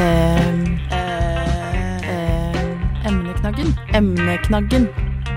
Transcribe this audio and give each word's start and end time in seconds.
Em, 0.00 0.78
eh, 2.02 3.06
emneknaggen. 3.06 3.74
Emneknaggen. 3.92 4.88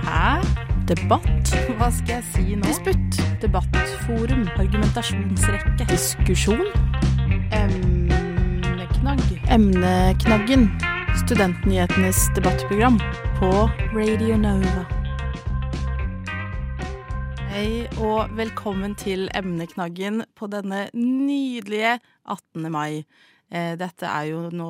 Hæ? 0.03 0.39
Debatt? 0.87 1.51
Hva 1.77 1.89
skal 1.91 2.15
jeg 2.15 2.23
si 2.31 2.55
nå? 2.55 2.63
Disputt. 2.67 3.19
Debattforum. 3.41 4.47
Argumentasjonsrekke. 4.55 5.87
Diskusjon. 5.89 6.63
Emneknagg. 7.51 9.25
Emneknaggen. 9.51 10.69
Studentnyhetenes 11.25 12.29
debattprogram 12.35 12.99
på 13.39 13.51
Radio 13.97 14.37
Nova. 14.37 14.85
Hei 17.51 17.83
og 18.01 18.31
velkommen 18.37 18.95
til 18.95 19.27
emneknaggen 19.35 20.23
på 20.39 20.47
denne 20.47 20.87
nydelige 20.95 21.99
18. 22.25 22.71
mai. 22.71 23.03
Eh, 23.53 23.75
Dette 23.77 24.07
er 24.09 24.31
jo 24.31 24.47
nå 24.49 24.67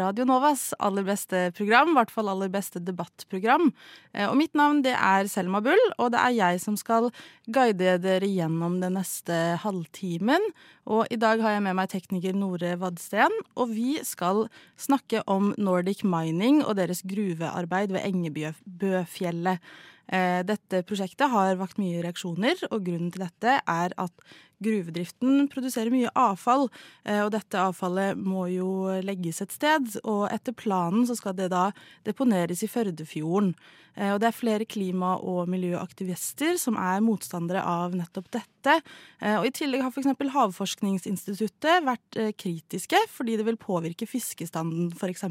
Radio 0.00 0.24
Novas 0.24 0.70
aller 0.80 1.04
beste 1.04 1.42
program, 1.56 1.90
i 1.92 1.96
hvert 1.98 2.12
fall 2.14 2.30
aller 2.32 2.48
beste 2.48 2.80
debattprogram. 2.80 3.68
Eh, 4.14 4.24
Og 4.30 4.36
mitt 4.40 4.54
navn 4.56 4.80
det 4.86 4.94
er 4.96 5.28
Selma 5.28 5.60
Bull, 5.60 5.82
og 5.98 6.12
det 6.14 6.22
er 6.22 6.36
jeg 6.38 6.62
som 6.64 6.78
skal 6.80 7.10
guide 7.52 7.98
dere 8.00 8.24
gjennom 8.30 8.80
den 8.80 8.96
neste 8.96 9.58
halvtimen. 9.60 10.40
Og 10.88 11.04
i 11.12 11.20
dag 11.20 11.42
har 11.44 11.58
jeg 11.58 11.66
med 11.68 11.76
meg 11.76 11.92
tekniker 11.92 12.32
Nore 12.32 12.72
Vadsten, 12.80 13.34
og 13.60 13.68
vi 13.76 13.98
skal 14.02 14.46
snakke 14.80 15.20
om 15.28 15.52
Nordic 15.58 16.00
Mining 16.02 16.62
og 16.64 16.78
deres 16.80 17.04
gruvearbeid 17.04 17.92
ved 17.92 18.08
Engebøfjellet. 18.08 19.60
Eh, 20.08 20.40
Dette 20.48 20.80
prosjektet 20.88 21.28
har 21.28 21.58
vakt 21.60 21.76
mye 21.76 22.00
reaksjoner, 22.00 22.56
og 22.72 22.86
grunnen 22.86 23.12
til 23.12 23.26
dette 23.26 23.58
er 23.60 23.92
at 24.00 24.12
gruvedriften 24.62 25.46
produserer 25.52 25.90
mye 25.94 26.10
avfall, 26.18 26.68
eh, 27.04 27.20
og 27.24 27.30
dette 27.34 27.58
avfallet 27.60 28.18
må 28.18 28.46
jo 28.52 28.68
legges 29.04 29.40
et 29.44 29.52
sted. 29.54 29.98
Og 30.04 30.28
etter 30.34 30.52
planen 30.52 31.06
så 31.06 31.16
skal 31.18 31.36
det 31.38 31.50
da 31.54 31.68
deponeres 32.08 32.62
i 32.62 32.70
Førdefjorden. 32.70 33.54
Eh, 33.96 34.12
Og 34.14 34.20
det 34.20 34.28
er 34.28 34.36
flere 34.36 34.64
klima- 34.66 35.16
og 35.22 35.48
miljøaktivister 35.48 36.58
som 36.58 36.76
er 36.76 37.00
motstandere 37.00 37.62
av 37.64 37.94
nettopp 37.94 38.30
dette. 38.30 38.82
Eh, 39.20 39.38
Og 39.38 39.46
i 39.46 39.50
tillegg 39.50 39.82
har 39.82 39.90
f.eks. 39.90 40.06
Havforskningsinstituttet 40.32 41.84
vært 41.84 42.36
kritiske, 42.38 42.98
fordi 43.10 43.36
det 43.36 43.46
vil 43.46 43.56
påvirke 43.56 44.06
fiskestanden 44.06 44.92
f.eks. 44.92 45.24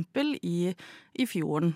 I, 0.44 0.74
i 1.20 1.26
fjorden. 1.26 1.76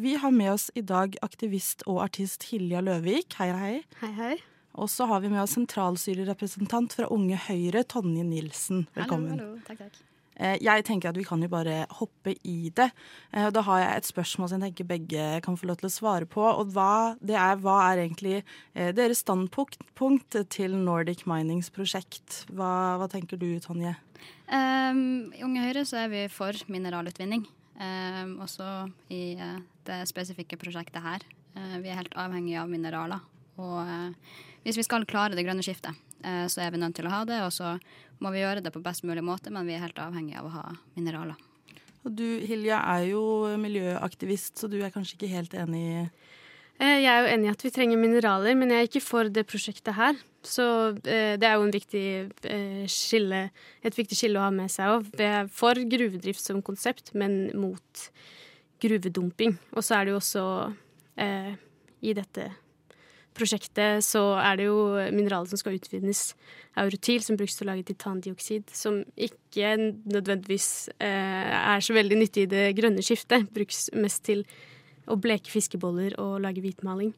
Vi 0.00 0.14
har 0.16 0.30
med 0.30 0.52
oss 0.52 0.70
i 0.74 0.80
dag 0.82 1.16
aktivist 1.22 1.82
og 1.86 2.02
artist 2.04 2.44
Hilja 2.50 2.80
Løvik. 2.80 3.34
Hei, 3.38 3.50
hei. 3.52 3.82
Hei, 4.00 4.12
hei. 4.12 4.36
Og 4.76 4.90
så 4.92 5.06
har 5.08 5.22
vi 5.24 5.30
med 5.32 5.40
oss 5.40 5.54
sentralstyrerepresentant 5.56 6.98
fra 6.98 7.08
Unge 7.12 7.38
Høyre, 7.46 7.80
Tonje 7.88 8.24
Nilsen. 8.26 8.84
Velkommen. 8.96 9.32
Hallo, 9.32 9.48
hallo. 9.54 9.64
Takk, 9.64 9.78
takk. 9.86 10.02
Eh, 10.36 10.58
Jeg 10.60 10.84
tenker 10.84 11.08
at 11.08 11.16
vi 11.16 11.24
kan 11.24 11.40
jo 11.40 11.48
bare 11.48 11.86
hoppe 11.96 12.34
i 12.44 12.68
det. 12.76 12.90
Eh, 13.32 13.48
da 13.48 13.62
har 13.64 13.80
jeg 13.80 13.96
et 13.96 14.08
spørsmål 14.10 14.50
som 14.50 14.60
jeg 14.60 14.68
tenker 14.68 14.88
begge 14.90 15.28
kan 15.44 15.56
få 15.56 15.70
lov 15.70 15.78
til 15.80 15.88
å 15.88 15.94
svare 15.94 16.28
på. 16.28 16.44
Og 16.44 16.74
hva, 16.74 17.16
det 17.24 17.38
er, 17.40 17.56
hva 17.56 17.78
er 17.88 18.02
egentlig 18.04 18.42
eh, 18.74 18.92
deres 18.92 19.22
standpunkt 19.24 20.36
til 20.52 20.76
Nordic 20.76 21.24
Minings 21.24 21.72
prosjekt? 21.72 22.44
Hva, 22.52 22.98
hva 23.00 23.08
tenker 23.08 23.40
du, 23.40 23.48
Tonje? 23.64 23.94
Um, 24.52 25.32
I 25.32 25.40
Unge 25.46 25.64
Høyre 25.64 25.86
så 25.88 26.02
er 26.04 26.12
vi 26.12 26.26
for 26.28 26.52
mineralutvinning. 26.68 27.46
Um, 27.76 28.36
også 28.44 28.90
i 29.12 29.36
det 29.88 30.02
spesifikke 30.08 30.60
prosjektet 30.60 31.00
her. 31.04 31.24
Uh, 31.56 31.80
vi 31.80 31.88
er 31.88 31.98
helt 32.02 32.16
avhengig 32.16 32.58
av 32.60 32.68
mineraler. 32.68 33.24
Og 33.56 33.76
eh, 33.88 34.36
hvis 34.66 34.80
vi 34.80 34.84
skal 34.86 35.06
klare 35.08 35.38
det 35.38 35.46
grønne 35.46 35.64
skiftet, 35.64 35.94
eh, 36.26 36.44
så 36.50 36.66
er 36.66 36.74
vi 36.74 36.82
nødt 36.82 36.96
til 36.98 37.06
å 37.06 37.14
ha 37.14 37.24
det. 37.28 37.40
Og 37.46 37.52
så 37.54 37.76
må 38.20 38.32
vi 38.34 38.42
gjøre 38.42 38.64
det 38.64 38.74
på 38.74 38.82
best 38.82 39.06
mulig 39.06 39.22
måte, 39.24 39.52
men 39.54 39.68
vi 39.68 39.76
er 39.76 39.84
helt 39.86 40.00
avhengig 40.02 40.36
av 40.40 40.48
å 40.48 40.54
ha 40.56 40.64
mineraler. 40.98 41.38
Og 42.06 42.14
du, 42.14 42.26
Hilja, 42.46 42.80
er 42.96 43.08
jo 43.10 43.22
miljøaktivist, 43.58 44.58
så 44.58 44.70
du 44.70 44.78
er 44.82 44.92
kanskje 44.94 45.16
ikke 45.16 45.32
helt 45.32 45.54
enig 45.58 45.84
i 45.86 46.02
Eh, 46.76 47.00
Jeg 47.00 47.08
er 47.08 47.22
jo 47.24 47.32
enig 47.32 47.48
i 47.48 47.52
at 47.54 47.62
vi 47.64 47.72
trenger 47.72 48.00
mineraler, 48.00 48.56
men 48.58 48.72
jeg 48.72 48.82
er 48.82 48.88
ikke 48.90 49.04
for 49.04 49.30
det 49.32 49.46
prosjektet 49.48 49.96
her. 49.96 50.18
Så 50.46 50.66
eh, 51.08 51.34
det 51.40 51.48
er 51.48 51.56
jo 51.56 51.64
en 51.64 51.72
viktig 51.74 52.02
eh, 52.52 52.82
skille, 52.92 53.46
et 53.82 53.96
viktig 53.96 54.18
skille 54.18 54.38
å 54.38 54.44
ha 54.44 54.50
med 54.52 54.68
seg 54.72 54.92
òg. 54.92 55.08
Vi 55.16 55.24
er 55.24 55.48
for 55.48 55.80
gruvedrift 55.96 56.42
som 56.42 56.60
konsept, 56.64 57.14
men 57.16 57.46
mot 57.56 58.04
gruvedumping. 58.84 59.56
Og 59.72 59.86
så 59.86 59.96
er 59.96 60.04
det 60.06 60.14
jo 60.14 60.20
også 60.20 60.44
eh, 61.24 61.54
I 62.04 62.16
dette 62.18 62.50
prosjektet 63.36 64.04
så 64.04 64.22
er 64.40 64.58
det 64.58 64.68
jo 64.68 64.78
mineralet 65.14 65.52
som 65.52 65.60
skal 65.60 65.78
utvinnes. 65.78 66.32
aurotil, 66.76 67.22
som 67.24 67.38
brukes 67.40 67.56
til 67.56 67.64
å 67.64 67.70
lage 67.70 67.86
titandioksid, 67.88 68.68
som 68.76 68.98
ikke 69.16 69.70
nødvendigvis 70.04 70.90
eh, 71.00 71.54
er 71.56 71.80
så 71.80 71.96
veldig 71.96 72.18
nyttig 72.20 72.44
i 72.44 72.50
det 72.52 72.66
grønne 72.76 73.00
skiftet. 73.00 73.48
Brukes 73.56 73.86
mest 73.96 74.26
til 74.28 74.44
å 75.08 75.16
bleke 75.16 75.48
fiskeboller 75.48 76.18
og 76.20 76.42
lage 76.44 76.60
hvitmaling. 76.60 77.14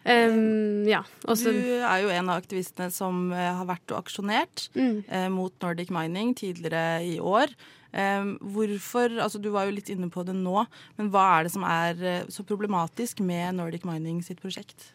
Um, 0.00 0.86
ja, 0.88 1.02
Også, 1.28 1.52
Du 1.52 1.66
er 1.76 1.98
jo 2.00 2.08
en 2.14 2.30
av 2.32 2.38
aktivistene 2.40 2.88
som 2.94 3.28
eh, 3.36 3.50
har 3.52 3.66
vært 3.68 3.92
og 3.92 3.98
aksjonert 3.98 4.70
mm. 4.72 4.94
eh, 5.04 5.26
mot 5.28 5.52
Nordic 5.60 5.90
Mining 5.92 6.32
tidligere 6.38 7.02
i 7.04 7.18
år. 7.20 7.52
Um, 7.92 8.36
hvorfor, 8.54 9.12
altså 9.20 9.42
Du 9.42 9.50
var 9.52 9.66
jo 9.66 9.74
litt 9.76 9.90
inne 9.92 10.08
på 10.12 10.24
det 10.24 10.36
nå, 10.38 10.62
men 10.96 11.10
hva 11.12 11.26
er 11.34 11.48
det 11.48 11.52
som 11.52 11.66
er 11.66 12.30
så 12.32 12.46
problematisk 12.46 13.20
med 13.20 13.58
Nordic 13.58 13.84
Mining 13.84 14.22
sitt 14.24 14.40
prosjekt? 14.40 14.92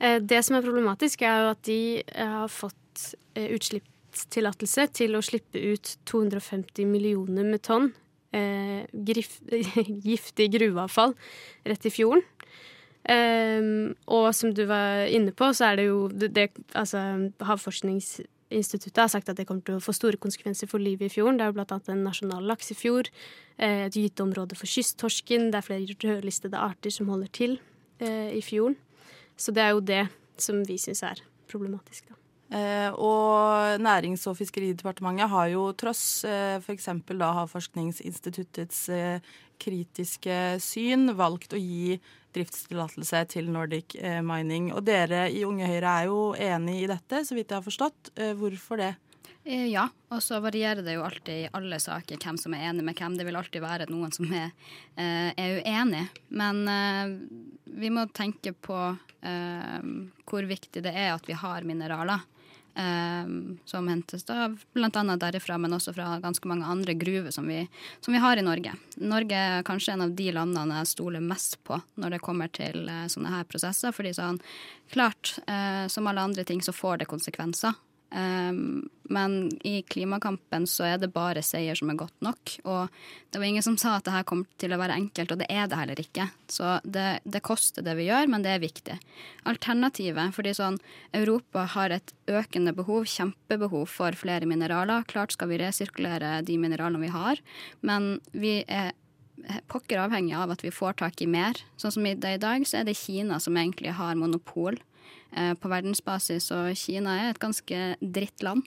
Eh, 0.00 0.20
Det 0.20 0.42
som 0.44 0.56
er 0.56 0.64
problematisk, 0.64 1.22
er 1.22 1.42
jo 1.42 1.50
at 1.54 1.62
de 1.66 2.02
eh, 2.02 2.26
har 2.26 2.48
fått 2.48 3.14
eh, 3.34 3.50
utslippstillatelse 3.54 4.88
til 4.92 5.16
å 5.16 5.22
slippe 5.24 5.60
ut 5.60 5.96
250 6.06 6.86
millioner 6.86 7.44
med 7.44 7.62
tonn 7.62 7.92
giftig 10.10 10.48
gruveavfall 10.50 11.12
rett 11.70 11.84
i 11.86 11.92
fjorden. 11.94 12.24
Um, 13.04 13.92
og 14.10 14.32
som 14.34 14.50
du 14.50 14.64
var 14.66 15.04
inne 15.06 15.30
på, 15.30 15.52
så 15.54 15.68
er 15.68 15.76
det 15.78 15.84
jo 15.86 16.08
det, 16.08 16.48
altså, 16.74 16.98
Havforskningsinstituttet 17.46 19.02
har 19.04 19.12
sagt 19.12 19.30
at 19.30 19.38
det 19.38 19.46
kommer 19.46 19.62
til 19.62 19.76
å 19.78 19.84
få 19.84 19.94
store 19.94 20.18
konsekvenser 20.18 20.66
for 20.66 20.82
livet 20.82 21.06
i 21.06 21.14
fjorden. 21.14 21.38
Det 21.38 21.46
er 21.46 21.52
jo 21.52 21.58
blant 21.60 21.76
annet 21.76 21.92
en 21.94 22.02
nasjonal 22.08 22.42
laksefjord, 22.50 23.12
eh, 23.54 23.84
et 23.86 24.00
gyteområde 24.00 24.58
for 24.58 24.66
kysttorsken, 24.66 25.52
det 25.52 25.60
er 25.60 25.68
flere 25.68 25.98
rødlistede 26.02 26.58
arter 26.58 26.90
som 26.90 27.12
holder 27.12 27.30
til 27.30 27.60
i 28.02 28.40
fjorden. 28.42 28.74
Så 29.36 29.54
det 29.54 29.64
er 29.64 29.72
jo 29.74 29.84
det 29.84 30.04
som 30.40 30.60
vi 30.66 30.78
syns 30.80 31.02
er 31.06 31.22
problematisk, 31.50 32.10
da. 32.10 32.18
Eh, 32.54 32.90
og 33.00 33.80
Nærings- 33.82 34.26
og 34.30 34.36
fiskeridepartementet 34.38 35.30
har 35.32 35.48
jo 35.50 35.64
tross 35.72 36.24
eh, 36.28 36.60
f.eks. 36.60 36.90
da 37.08 37.30
Havforskningsinstituttets 37.40 38.88
eh, 38.94 39.32
kritiske 39.58 40.36
syn 40.62 41.14
valgt 41.18 41.56
å 41.56 41.58
gi 41.58 41.96
driftstillatelse 42.34 43.24
til 43.32 43.50
Nordic 43.54 43.96
eh, 43.98 44.20
Mining. 44.22 44.70
Og 44.74 44.84
dere 44.86 45.26
i 45.32 45.44
Unge 45.46 45.66
Høyre 45.70 45.96
er 46.02 46.10
jo 46.10 46.20
enig 46.34 46.82
i 46.82 46.90
dette, 46.90 47.24
så 47.26 47.36
vidt 47.36 47.50
jeg 47.50 47.58
har 47.58 47.66
forstått. 47.66 48.14
Eh, 48.18 48.34
hvorfor 48.38 48.82
det? 48.82 48.92
Eh, 49.44 49.66
Ja, 49.66 49.88
og 50.08 50.22
så 50.22 50.40
varierer 50.40 50.82
det 50.82 50.96
jo 50.96 51.04
alltid 51.04 51.44
i 51.44 51.48
alle 51.52 51.78
saker 51.80 52.20
hvem 52.20 52.38
som 52.40 52.54
er 52.56 52.70
enig 52.70 52.84
med 52.84 52.96
hvem. 52.96 53.16
Det 53.18 53.26
vil 53.28 53.36
alltid 53.36 53.64
være 53.64 53.90
noen 53.92 54.12
som 54.12 54.30
er, 54.32 54.52
eh, 54.96 55.32
er 55.36 55.60
uenig. 55.60 56.06
Men 56.28 56.68
eh, 56.68 57.16
vi 57.64 57.90
må 57.90 58.06
tenke 58.12 58.52
på 58.52 58.78
hvor 59.24 60.44
viktig 60.44 60.82
det 60.84 60.90
er 60.92 61.14
at 61.14 61.24
vi 61.24 61.32
har 61.32 61.62
mineraler. 61.64 62.20
som 63.64 63.88
hentes 63.88 64.24
da 64.24 64.48
bl.a. 64.74 65.16
derifra, 65.16 65.56
men 65.58 65.72
også 65.72 65.94
fra 65.94 66.18
ganske 66.20 66.44
mange 66.48 66.66
andre 66.66 66.92
gruver 66.94 67.30
som 67.30 67.46
vi, 67.46 67.68
som 68.00 68.12
vi 68.12 68.18
har 68.18 68.36
i 68.36 68.42
Norge. 68.42 68.74
Norge 68.96 69.32
er 69.32 69.62
kanskje 69.62 69.92
en 69.92 70.02
av 70.02 70.10
de 70.10 70.26
landene 70.32 70.80
jeg 70.82 70.90
stoler 70.90 71.22
mest 71.22 71.56
på 71.64 71.80
når 71.94 72.10
det 72.10 72.20
kommer 72.20 72.50
til 72.52 72.84
sånne 72.84 73.30
her 73.30 73.44
prosesser. 73.44 73.92
fordi 73.92 74.12
sånn, 74.12 74.40
klart, 74.90 75.38
som 75.88 76.06
alle 76.06 76.20
andre 76.20 76.44
ting 76.44 76.60
så 76.60 76.72
får 76.74 76.98
det 76.98 77.06
konsekvenser. 77.06 77.72
Um, 78.14 78.88
men 79.02 79.50
i 79.66 79.82
klimakampen 79.82 80.68
så 80.70 80.86
er 80.86 81.00
det 81.02 81.10
bare 81.12 81.42
seier 81.42 81.74
som 81.74 81.90
er 81.90 81.98
godt 81.98 82.14
nok. 82.24 82.52
Og 82.62 82.92
det 83.34 83.40
var 83.40 83.46
ingen 83.48 83.64
som 83.66 83.76
sa 83.80 83.96
at 83.98 84.06
det 84.06 84.14
her 84.14 84.26
kom 84.28 84.44
til 84.62 84.72
å 84.72 84.78
være 84.78 84.96
enkelt, 85.00 85.34
og 85.34 85.40
det 85.42 85.48
er 85.50 85.66
det 85.68 85.80
heller 85.80 86.00
ikke. 86.00 86.28
Så 86.46 86.76
det, 86.86 87.08
det 87.26 87.42
koster 87.44 87.84
det 87.84 87.96
vi 87.98 88.06
gjør, 88.06 88.30
men 88.30 88.46
det 88.46 88.54
er 88.54 88.62
viktig. 88.62 88.96
Alternativet, 89.50 90.32
fordi 90.36 90.54
sånn 90.56 90.78
Europa 91.16 91.66
har 91.74 91.96
et 91.98 92.14
økende 92.30 92.74
behov, 92.76 93.08
kjempebehov 93.10 93.90
for 93.90 94.16
flere 94.18 94.48
mineraler. 94.48 95.04
Klart 95.10 95.34
skal 95.34 95.50
vi 95.50 95.60
resirkulere 95.64 96.38
de 96.46 96.58
mineralene 96.60 97.02
vi 97.02 97.12
har, 97.12 97.42
men 97.82 98.14
vi 98.32 98.60
er 98.68 98.94
pokker 99.68 99.98
avhengig 100.00 100.36
av 100.38 100.54
at 100.54 100.62
vi 100.64 100.70
får 100.72 101.00
tak 101.02 101.20
i 101.20 101.28
mer. 101.28 101.58
Sånn 101.76 101.92
som 101.98 102.06
i 102.06 102.14
i 102.14 102.40
dag, 102.40 102.64
så 102.64 102.80
er 102.80 102.86
det 102.86 102.96
Kina 102.96 103.40
som 103.42 103.58
egentlig 103.58 103.92
har 103.98 104.14
monopol 104.16 104.78
på 105.34 105.66
verdensbasis, 105.70 106.44
og 106.54 106.68
Kina 106.78 107.16
er 107.18 107.32
et 107.32 107.40
ganske 107.42 107.78
dritt 107.98 108.44
land. 108.46 108.62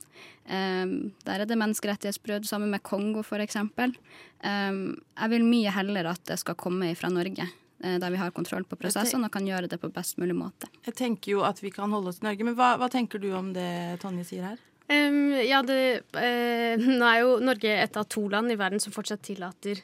Eh, 0.47 0.85
der 1.27 1.43
er 1.43 1.47
det 1.47 1.57
menneskerettighetsbrudd, 1.59 2.47
sammen 2.47 2.71
med 2.71 2.83
Kongo 2.83 3.23
f.eks. 3.23 3.55
Eh, 3.55 4.81
jeg 5.21 5.31
vil 5.33 5.47
mye 5.47 5.73
heller 5.75 6.11
at 6.13 6.23
det 6.29 6.39
skal 6.43 6.57
komme 6.59 6.93
fra 6.95 7.11
Norge. 7.11 7.47
eh, 7.83 7.97
Der 7.99 8.09
vi 8.11 8.17
har 8.17 8.31
kontroll 8.31 8.63
på 8.63 8.77
prosessene 8.79 9.25
og 9.27 9.31
kan 9.31 9.47
gjøre 9.47 9.67
det 9.69 9.79
på 9.79 9.91
best 9.93 10.17
mulig 10.17 10.35
måte. 10.35 10.67
Jeg 10.85 10.95
tenker 10.95 11.31
jo 11.31 11.43
at 11.43 11.61
vi 11.61 11.71
kan 11.71 11.91
holde 11.91 12.09
oss 12.09 12.19
til 12.19 12.29
Norge, 12.29 12.43
men 12.43 12.55
hva, 12.55 12.75
hva 12.77 12.89
tenker 12.89 13.19
du 13.19 13.31
om 13.33 13.53
det 13.53 13.99
Tonje 14.01 14.25
sier 14.25 14.43
her? 14.51 14.63
Um, 14.87 15.33
ja, 15.43 15.61
det, 15.67 16.03
uh, 16.15 16.79
nå 16.99 17.03
er 17.03 17.19
jo 17.19 17.39
Norge 17.43 17.73
et 17.83 17.97
av 17.99 18.07
to 18.07 18.27
land 18.31 18.51
i 18.51 18.55
verden 18.55 18.79
som 18.79 18.93
fortsatt 18.95 19.21
tillater 19.21 19.83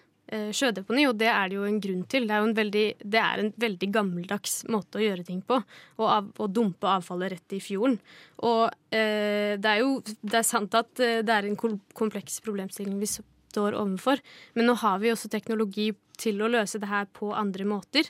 sjødeponi, 0.56 1.06
og 1.09 1.18
det 1.19 1.30
er 1.31 1.50
det 1.50 1.57
jo 1.57 1.65
en 1.68 1.80
grunn 1.83 2.03
til. 2.09 2.27
Det 2.30 2.35
er, 2.35 2.47
en 2.47 2.56
veldig, 2.57 2.85
det 3.15 3.21
er 3.21 3.44
en 3.44 3.51
veldig 3.63 3.89
gammeldags 3.94 4.56
måte 4.74 5.00
å 5.00 5.03
gjøre 5.03 5.25
ting 5.27 5.41
på. 5.45 5.59
Å, 5.62 6.07
av, 6.07 6.30
å 6.41 6.50
dumpe 6.51 6.89
avfallet 6.89 7.35
rett 7.35 7.57
i 7.57 7.62
fjorden. 7.63 8.00
Og 8.44 8.63
eh, 8.94 9.56
det 9.62 9.71
er 9.71 9.81
jo 9.83 9.97
det 10.03 10.39
er 10.39 10.47
sant 10.47 10.77
at 10.77 10.91
det 10.97 11.33
er 11.33 11.50
en 11.50 11.59
kompleks 11.59 12.39
problemstilling 12.45 12.97
vi 13.01 13.09
står 13.09 13.77
overfor, 13.77 14.21
men 14.57 14.69
nå 14.69 14.77
har 14.81 15.01
vi 15.03 15.12
også 15.13 15.30
teknologi 15.30 15.91
til 16.18 16.41
å 16.41 16.50
løse 16.50 16.81
det 16.81 16.89
her 16.89 17.06
på 17.13 17.30
andre 17.38 17.65
måter. 17.69 18.07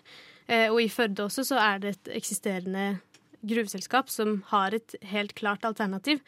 og 0.47 0.79
i 0.79 0.87
Førde 0.91 1.25
også 1.25 1.43
så 1.47 1.59
er 1.59 1.81
det 1.83 1.91
et 1.93 2.09
eksisterende 2.19 2.85
gruveselskap 3.43 4.11
som 4.11 4.41
har 4.51 4.75
et 4.75 4.95
helt 5.11 5.35
klart 5.35 5.65
alternativ. 5.67 6.23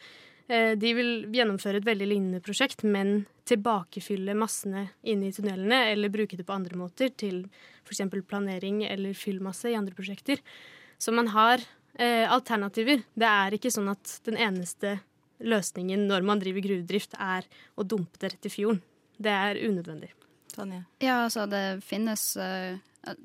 Eh, 0.48 0.72
de 0.78 0.92
vil 0.94 1.10
gjennomføre 1.34 1.80
et 1.80 1.88
veldig 1.88 2.06
lignende 2.06 2.42
prosjekt, 2.44 2.84
men 2.86 3.24
tilbakefylle 3.46 4.34
massene 4.38 4.88
inne 5.06 5.30
i 5.30 5.34
tunnelene 5.34 5.86
eller 5.92 6.12
bruke 6.12 6.38
det 6.38 6.46
på 6.46 6.54
andre 6.54 6.78
måter, 6.78 7.10
til 7.18 7.44
f.eks. 7.86 8.04
planering 8.26 8.84
eller 8.86 9.14
fyllmasse 9.18 9.70
i 9.70 9.78
andre 9.78 9.94
prosjekter. 9.94 10.42
Så 10.98 11.14
man 11.14 11.30
har 11.34 11.62
eh, 11.98 12.24
alternativer. 12.30 13.02
Det 13.14 13.30
er 13.30 13.58
ikke 13.58 13.74
sånn 13.74 13.90
at 13.92 14.18
den 14.26 14.38
eneste 14.38 14.98
løsningen 15.42 16.06
når 16.08 16.24
man 16.26 16.40
driver 16.42 16.64
gruvedrift, 16.64 17.18
er 17.18 17.46
å 17.76 17.84
dumpe 17.84 18.22
det 18.22 18.32
rett 18.34 18.48
i 18.48 18.52
fjorden. 18.52 18.80
Det 19.18 19.32
er 19.32 19.58
unødvendig. 19.60 20.12
Tanja? 20.54 20.84
Ja, 21.02 21.24
altså 21.26 21.44
det 21.50 21.82
finnes 21.84 22.30
uh 22.40 22.78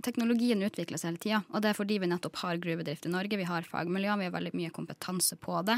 Teknologien 0.03 0.61
utvikler 0.63 0.99
seg 0.99 1.11
hele 1.11 1.21
tida, 1.21 1.39
og 1.49 1.63
det 1.63 1.71
er 1.71 1.77
fordi 1.77 1.97
vi 2.01 2.09
nettopp 2.09 2.39
har 2.43 2.59
gruvedrift 2.61 3.05
i 3.07 3.11
Norge. 3.11 3.37
Vi 3.39 3.47
har 3.47 3.67
fagmiljøer, 3.67 4.19
vi 4.19 4.27
har 4.27 4.35
veldig 4.35 4.53
mye 4.57 4.73
kompetanse 4.73 5.37
på 5.41 5.61
det. 5.67 5.77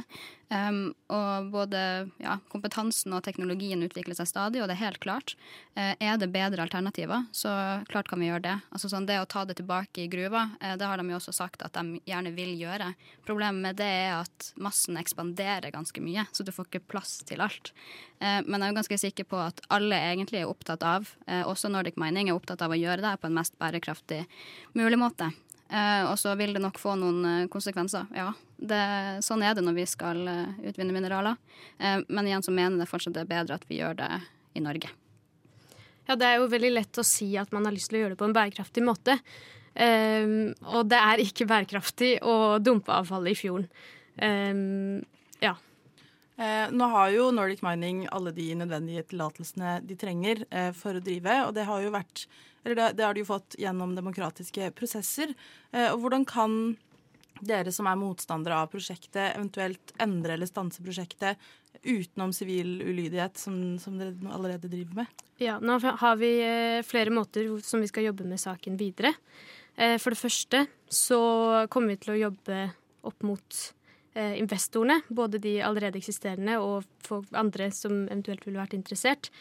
Um, 0.54 0.92
og 1.14 1.50
både 1.54 1.80
ja, 2.22 2.38
kompetansen 2.52 3.16
og 3.16 3.24
teknologien 3.26 3.82
utvikler 3.86 4.18
seg 4.18 4.30
stadig, 4.30 4.62
og 4.62 4.70
det 4.70 4.76
er 4.76 4.84
helt 4.84 5.02
klart. 5.04 5.36
Uh, 5.78 5.94
er 5.98 6.20
det 6.22 6.32
bedre 6.34 6.66
alternativer, 6.66 7.26
så 7.34 7.54
klart 7.90 8.12
kan 8.12 8.22
vi 8.22 8.30
gjøre 8.30 8.46
det. 8.46 8.56
Altså 8.76 8.92
sånn, 8.92 9.08
Det 9.10 9.20
å 9.22 9.30
ta 9.30 9.46
det 9.50 9.58
tilbake 9.62 10.06
i 10.06 10.10
gruva, 10.12 10.46
uh, 10.62 10.76
det 10.78 10.90
har 10.90 11.02
de 11.02 11.08
jo 11.10 11.20
også 11.20 11.36
sagt 11.36 11.66
at 11.66 11.74
de 11.78 12.02
gjerne 12.10 12.36
vil 12.36 12.54
gjøre. 12.60 12.94
Problemet 13.26 13.70
med 13.70 13.80
det 13.82 13.90
er 14.04 14.18
at 14.20 14.52
massen 14.62 15.00
ekspanderer 15.00 15.74
ganske 15.74 16.04
mye, 16.04 16.28
så 16.32 16.46
du 16.46 16.54
får 16.54 16.70
ikke 16.70 16.88
plass 16.94 17.22
til 17.28 17.42
alt. 17.42 17.74
Uh, 18.24 18.40
men 18.48 18.60
jeg 18.60 18.66
er 18.66 18.72
jo 18.72 18.80
ganske 18.80 19.02
sikker 19.04 19.28
på 19.28 19.40
at 19.44 19.60
alle 19.74 20.00
egentlig 20.00 20.40
er 20.42 20.52
opptatt 20.52 20.84
av, 20.88 21.10
også 21.44 21.70
Nordic 21.72 21.98
Mining 22.00 22.30
er 22.30 22.38
opptatt 22.38 22.62
av 22.64 22.72
å 22.72 22.78
gjøre 22.80 23.04
det 23.04 23.18
på 23.20 23.28
en 23.28 23.36
mest 23.36 23.58
bærekraftig 23.60 24.24
mulig 24.80 25.00
måte. 25.02 25.34
Eh, 25.74 26.04
og 26.06 26.20
så 26.22 26.36
vil 26.38 26.54
det 26.54 26.62
nok 26.62 26.78
få 26.78 26.94
noen 27.00 27.24
eh, 27.26 27.46
konsekvenser. 27.52 28.06
Ja, 28.14 28.30
det, 28.58 28.82
sånn 29.26 29.42
er 29.46 29.56
det 29.58 29.64
når 29.66 29.78
vi 29.80 29.86
skal 29.90 30.20
eh, 30.30 30.60
utvinne 30.70 30.94
mineraler. 30.94 31.40
Eh, 31.80 32.04
men 32.14 32.30
igjen 32.30 32.46
så 32.46 32.54
mener 32.54 32.84
jeg 32.84 32.92
fortsatt 32.92 33.16
det 33.16 33.24
er 33.24 33.32
bedre 33.32 33.58
at 33.58 33.66
vi 33.70 33.80
gjør 33.80 33.98
det 34.04 34.12
i 34.54 34.62
Norge. 34.62 34.92
Ja, 36.06 36.18
det 36.20 36.28
er 36.28 36.38
jo 36.38 36.52
veldig 36.52 36.74
lett 36.76 37.00
å 37.02 37.08
si 37.08 37.32
at 37.40 37.54
man 37.56 37.66
har 37.66 37.74
lyst 37.74 37.90
til 37.90 37.98
å 37.98 38.04
gjøre 38.04 38.14
det 38.14 38.22
på 38.22 38.30
en 38.30 38.36
bærekraftig 38.36 38.86
måte. 38.86 39.18
Um, 39.74 40.52
og 40.76 40.92
det 40.92 41.00
er 41.00 41.22
ikke 41.24 41.48
bærekraftig 41.50 42.18
å 42.28 42.60
dumpe 42.62 42.94
avfallet 42.94 43.34
i 43.34 43.38
fjorden. 43.40 43.70
Um, 44.20 45.00
ja. 45.42 45.56
Eh, 46.38 46.72
nå 46.74 46.88
har 46.94 47.12
jo 47.14 47.28
Nordic 47.36 47.62
Mining 47.66 48.08
alle 48.12 48.34
de 48.34 48.48
nødvendige 48.58 49.06
tillatelsene 49.12 49.78
de 49.86 49.98
trenger 50.00 50.46
eh, 50.50 50.72
for 50.78 50.98
å 50.98 51.04
drive, 51.04 51.36
og 51.48 51.54
det 51.58 51.68
har 51.70 51.86
vært 51.94 52.26
det, 52.64 52.94
det 52.96 53.04
har 53.04 53.14
de 53.14 53.24
jo 53.24 53.28
fått 53.28 53.58
gjennom 53.60 53.94
demokratiske 53.96 54.72
prosesser. 54.78 55.34
Eh, 55.72 55.90
og 55.92 56.00
hvordan 56.04 56.26
kan 56.28 56.76
dere 57.44 57.74
som 57.76 57.88
er 57.90 58.00
motstandere 58.00 58.62
av 58.64 58.72
prosjektet, 58.72 59.34
eventuelt 59.34 59.94
endre 60.02 60.38
eller 60.38 60.50
stanse 60.50 60.84
prosjektet 60.84 61.42
utenom 61.84 62.32
sivil 62.36 62.78
ulydighet, 62.86 63.38
som, 63.40 63.58
som, 63.82 63.98
dere 64.00 64.16
allerede 64.32 64.72
driver 64.72 65.04
med? 65.04 65.24
Ja, 65.42 65.58
nå 65.60 65.80
har 65.84 66.20
vi 66.22 66.32
eh, 66.46 66.80
flere 66.88 67.14
måter 67.14 67.50
som 67.66 67.84
vi 67.84 67.90
skal 67.92 68.08
jobbe 68.10 68.28
med 68.30 68.42
saken 68.42 68.78
videre. 68.80 69.14
Eh, 69.76 69.98
for 70.00 70.14
det 70.14 70.22
første 70.22 70.66
så 70.88 71.22
kommer 71.74 71.94
vi 71.96 72.02
til 72.04 72.16
å 72.16 72.22
jobbe 72.28 72.60
opp 73.04 73.26
mot 73.28 73.64
investorene, 74.14 75.00
både 75.10 75.40
de 75.42 75.56
allerede 75.66 75.98
eksisterende 75.98 76.60
og 76.62 76.84
for 77.02 77.26
andre 77.34 77.72
som 77.74 78.04
eventuelt 78.06 78.44
ville 78.46 78.62
vært 78.62 78.76
interessert. 78.78 79.32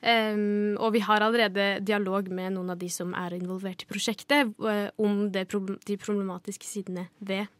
Um, 0.00 0.78
og 0.80 0.94
vi 0.94 1.02
har 1.04 1.20
allerede 1.20 1.64
dialog 1.84 2.30
med 2.32 2.54
noen 2.54 2.72
av 2.72 2.78
de 2.80 2.88
som 2.88 3.10
er 3.12 3.34
involvert 3.36 3.82
i 3.84 3.88
prosjektet, 3.90 4.54
uh, 4.64 4.88
om 4.96 5.26
problem, 5.44 5.76
de 5.84 5.96
problematiske 6.00 6.64
sidene 6.64 7.10
ved 7.18 7.50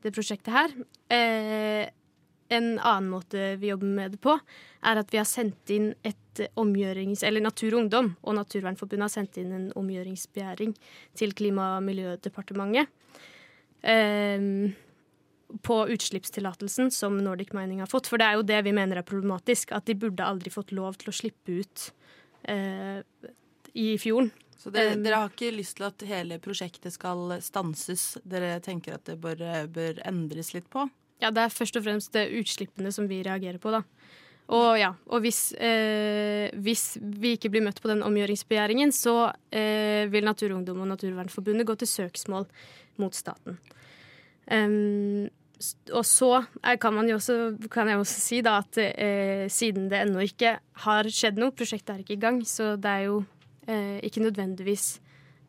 det 0.00 0.12
prosjektet 0.16 0.54
her. 0.54 0.72
Uh, 1.12 1.84
en 2.52 2.70
annen 2.78 3.10
måte 3.12 3.56
vi 3.60 3.68
jobber 3.68 3.92
med 3.92 4.14
det 4.16 4.22
på, 4.24 4.38
er 4.88 5.00
at 5.00 5.12
vi 5.12 5.20
har 5.20 5.28
sendt 5.28 5.72
inn 5.72 5.92
et 6.04 6.42
omgjørings... 6.60 7.24
Eller 7.28 7.44
Natur 7.44 7.74
og 7.74 7.82
Ungdom 7.82 8.10
og 8.22 8.36
Naturvernforbundet 8.40 9.06
har 9.06 9.12
sendt 9.12 9.38
inn 9.40 9.52
en 9.56 9.68
omgjøringsbegjæring 9.76 10.72
til 11.16 11.36
Klima- 11.36 11.74
og 11.76 11.86
miljødepartementet. 11.86 12.88
Um, 13.82 14.72
på 15.62 15.76
utslippstillatelsen 15.94 16.90
som 16.94 17.18
Nordic 17.20 17.52
Mining 17.52 17.82
har 17.82 17.90
fått. 17.90 18.08
For 18.10 18.20
det 18.20 18.28
er 18.28 18.38
jo 18.38 18.46
det 18.46 18.62
vi 18.66 18.74
mener 18.76 19.00
er 19.00 19.06
problematisk, 19.06 19.74
at 19.76 19.86
de 19.88 19.98
burde 19.98 20.24
aldri 20.24 20.52
fått 20.52 20.72
lov 20.72 20.96
til 21.00 21.12
å 21.12 21.16
slippe 21.16 21.60
ut 21.60 21.90
eh, 22.48 23.02
i 23.74 23.92
fjorden. 24.00 24.32
Så 24.62 24.70
dere, 24.70 24.94
dere, 25.02 25.18
har 25.24 25.32
ikke 25.32 25.50
lyst 25.56 25.80
til 25.80 25.88
at 25.88 26.04
hele 26.06 26.38
prosjektet 26.42 26.94
skal 26.94 27.34
stanses? 27.42 28.12
Dere 28.22 28.54
tenker 28.62 28.94
at 28.94 29.08
det 29.08 29.16
bør, 29.22 29.40
bør 29.74 29.98
endres 30.06 30.52
litt 30.54 30.68
på? 30.70 30.86
Ja, 31.22 31.32
det 31.34 31.44
er 31.44 31.54
først 31.54 31.78
og 31.78 31.86
fremst 31.86 32.14
det 32.14 32.28
utslippene 32.38 32.92
som 32.94 33.08
vi 33.10 33.24
reagerer 33.26 33.58
på, 33.62 33.74
da. 33.74 33.82
Og 34.52 34.76
ja, 34.76 34.90
og 35.08 35.22
hvis, 35.24 35.52
eh, 35.54 36.50
hvis, 36.62 36.96
vi 37.00 37.36
ikke 37.36 37.50
blir 37.52 37.64
møtt 37.64 37.80
på 37.82 37.88
den 37.90 38.02
omgjøringsbegjæringen, 38.04 38.90
så 38.94 39.32
eh, 39.54 40.10
vil 40.12 40.26
Naturungdom 40.26 40.82
og 40.82 40.90
Naturvernforbundet 40.90 41.68
gå 41.68 41.76
til 41.80 41.90
søksmål 41.90 42.48
mot 43.00 43.16
staten. 43.16 43.58
Um, 44.50 45.30
og 45.92 46.04
så 46.06 46.30
kan, 46.80 46.98
også, 47.14 47.36
kan, 47.70 47.90
jeg 47.90 48.00
også 48.00 48.18
si 48.20 48.40
da 48.44 48.58
at 48.62 48.78
eh, 48.82 49.46
siden 49.52 49.88
det 49.92 50.02
ennå 50.02 50.24
ikke 50.26 50.56
har 50.86 51.08
skjedd 51.10 51.40
noe, 51.40 51.54
prosjektet 51.56 51.94
er 51.94 52.02
ikke 52.04 52.16
i 52.16 52.22
gang, 52.22 52.42
så 52.46 52.74
det 52.80 52.90
er 52.90 53.06
jo 53.08 53.22
eh, 53.66 53.98
ikke 54.06 54.24
nødvendigvis 54.24 54.86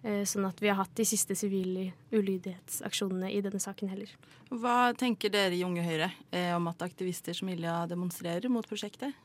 eh, 0.03 0.23
sånn 0.29 0.47
at 0.49 0.61
vi 0.61 0.71
har 0.71 0.79
hatt 0.79 0.95
de 0.97 1.07
siste 1.07 1.37
sivile 1.37 1.89
ulydighetsaksjonene 2.13 3.31
i 3.33 3.41
denne 3.45 3.61
saken 3.63 3.91
heller. 3.93 4.11
Hva 4.53 4.93
tenker 4.97 5.33
dere 5.33 5.55
i 5.57 5.63
Unge 5.65 5.85
Høyre 5.85 6.11
eh, 6.31 6.51
om 6.55 6.67
at 6.71 6.83
aktivister 6.85 7.37
som 7.37 7.49
Ilja 7.49 7.83
demonstrerer 7.89 8.51
mot 8.53 8.67
prosjektet? 8.69 9.15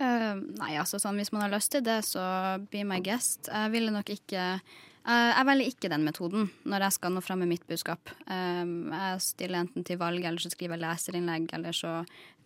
Uh, 0.00 0.38
nei, 0.56 0.78
altså 0.80 0.96
sånn, 0.96 1.18
Hvis 1.20 1.28
man 1.34 1.42
har 1.44 1.52
lyst 1.52 1.74
til 1.74 1.82
det, 1.84 1.98
så 2.08 2.22
be 2.72 2.86
my 2.88 3.02
guest. 3.04 3.50
Jeg 3.52 3.72
ville 3.74 3.92
nok 3.92 4.08
ikke 4.14 4.44
jeg 5.08 5.46
velger 5.48 5.70
ikke 5.70 5.88
den 5.88 6.02
metoden 6.04 6.48
når 6.68 6.84
jeg 6.84 6.96
skal 6.98 7.14
nå 7.14 7.22
frem 7.24 7.40
med 7.40 7.48
mitt 7.54 7.64
budskap. 7.68 8.10
Eh, 8.28 8.64
jeg 8.68 9.22
stiller 9.24 9.62
enten 9.62 9.86
til 9.86 9.98
valg, 10.00 10.20
eller 10.20 10.42
så 10.42 10.52
skriver 10.52 10.76
jeg 10.76 10.84
leserinnlegg, 10.84 11.46
eller 11.56 11.76
så 11.76 11.94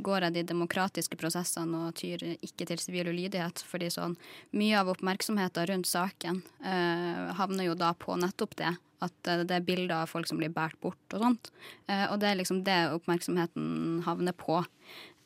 går 0.05 0.29
jeg 0.29 0.37
de 0.37 0.45
demokratiske 0.53 1.19
prosessene 1.19 1.89
og 1.89 1.97
tyr 1.99 2.23
ikke 2.37 2.69
til 2.71 2.83
sivil 2.83 3.11
ulydighet. 3.11 3.65
fordi 3.67 3.91
sånn, 3.91 4.17
mye 4.55 4.79
av 4.79 4.93
oppmerksomheten 4.95 5.69
rundt 5.71 5.91
saken 5.91 6.43
uh, 6.63 7.35
havner 7.39 7.69
jo 7.69 7.75
da 7.79 7.93
på 7.95 8.17
nettopp 8.17 8.57
det. 8.63 8.73
At 9.05 9.27
det 9.27 9.53
er 9.53 9.67
bilder 9.67 9.99
av 9.99 10.09
folk 10.09 10.31
som 10.31 10.39
blir 10.39 10.55
båret 10.55 10.79
bort 10.81 11.13
og 11.13 11.21
sånt. 11.21 11.51
Og 11.91 12.15
det 12.23 12.29
er 12.31 12.39
liksom 12.39 12.63
det 12.65 12.79
oppmerksomheten 12.95 14.01
havner 14.07 14.33
på. 14.33 14.63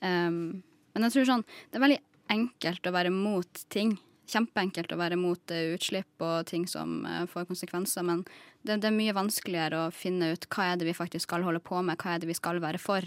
Um, 0.03 0.65
men 0.97 1.07
jeg 1.07 1.15
tror 1.15 1.29
sånn, 1.29 1.45
det 1.69 1.79
er 1.79 1.85
veldig 1.85 2.01
enkelt 2.35 2.89
å 2.89 2.95
være 2.97 3.13
mot 3.15 3.61
ting 3.71 3.95
kjempeenkelt 4.29 4.93
å 4.93 5.01
være 5.01 5.19
mot 5.21 5.55
eh, 5.55 5.73
utslipp 5.75 6.25
og 6.25 6.47
ting 6.51 6.67
som 6.71 7.03
eh, 7.09 7.25
får 7.31 7.49
konsekvenser, 7.49 8.05
men 8.07 8.25
det, 8.63 8.81
det, 8.83 8.91
er 8.91 8.97
mye 8.97 9.17
vanskeligere 9.17 9.87
å 9.87 9.93
finne 9.95 10.33
ut 10.35 10.49
hva 10.53 10.73
er 10.73 10.81
det 10.81 10.89
vi 10.89 10.97
faktisk 10.97 11.29
skal 11.29 11.47
holde 11.47 11.63
på 11.65 11.81
med, 11.85 11.99
hva 12.01 12.15
er 12.15 12.23
det 12.23 12.31
vi 12.31 12.37
skal 12.37 12.61
være 12.63 12.81
for. 12.83 13.07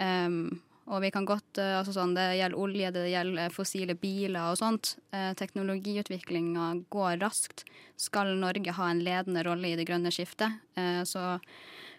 Um, 0.00 0.58
og 0.86 1.00
vi 1.02 1.10
kan 1.10 1.26
godt, 1.26 1.58
uh, 1.58 1.80
altså 1.80 1.96
sånn, 1.96 2.12
Det 2.14 2.24
gjelder 2.38 2.60
olje, 2.62 2.90
det 2.94 3.06
gjelder 3.10 3.54
fossile 3.54 3.96
biler 3.98 4.52
og 4.52 4.58
sånt. 4.60 4.92
Uh, 5.14 5.32
Teknologiutviklinga 5.38 6.68
går 6.94 7.18
raskt. 7.22 7.64
Skal 7.98 8.36
Norge 8.38 8.74
ha 8.76 8.90
en 8.92 9.02
ledende 9.02 9.42
rolle 9.46 9.72
i 9.72 9.78
det 9.78 9.86
grønne 9.88 10.12
skiftet, 10.14 10.52
så 11.08 11.38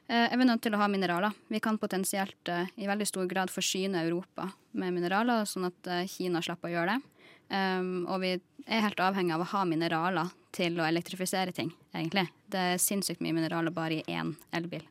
er 0.08 0.38
vi 0.38 0.46
nødt 0.46 0.62
til 0.62 0.76
å 0.78 0.80
ha 0.80 0.86
mineraler. 0.88 1.34
Vi 1.50 1.58
kan 1.60 1.80
potensielt 1.82 2.52
i 2.78 2.86
veldig 2.86 3.08
stor 3.10 3.26
grad 3.28 3.50
forsyne 3.50 4.04
Europa 4.06 4.46
med 4.78 4.94
mineraler, 4.94 5.42
sånn 5.50 5.66
at 5.72 5.90
Kina 6.14 6.44
slipper 6.46 6.70
å 6.70 6.76
gjøre 6.76 6.94
det. 6.94 7.17
Um, 7.48 8.06
og 8.12 8.22
vi 8.24 8.34
er 8.68 8.84
helt 8.84 9.00
avhengig 9.00 9.36
av 9.36 9.46
å 9.46 9.52
ha 9.54 9.64
mineraler 9.68 10.32
til 10.56 10.80
å 10.82 10.88
elektrifisere 10.88 11.54
ting, 11.56 11.70
egentlig. 11.96 12.26
Det 12.52 12.64
er 12.74 12.82
sinnssykt 12.82 13.22
mye 13.24 13.36
mineraler 13.36 13.74
bare 13.76 14.02
i 14.02 14.18
én 14.18 14.34
elbil. 14.56 14.84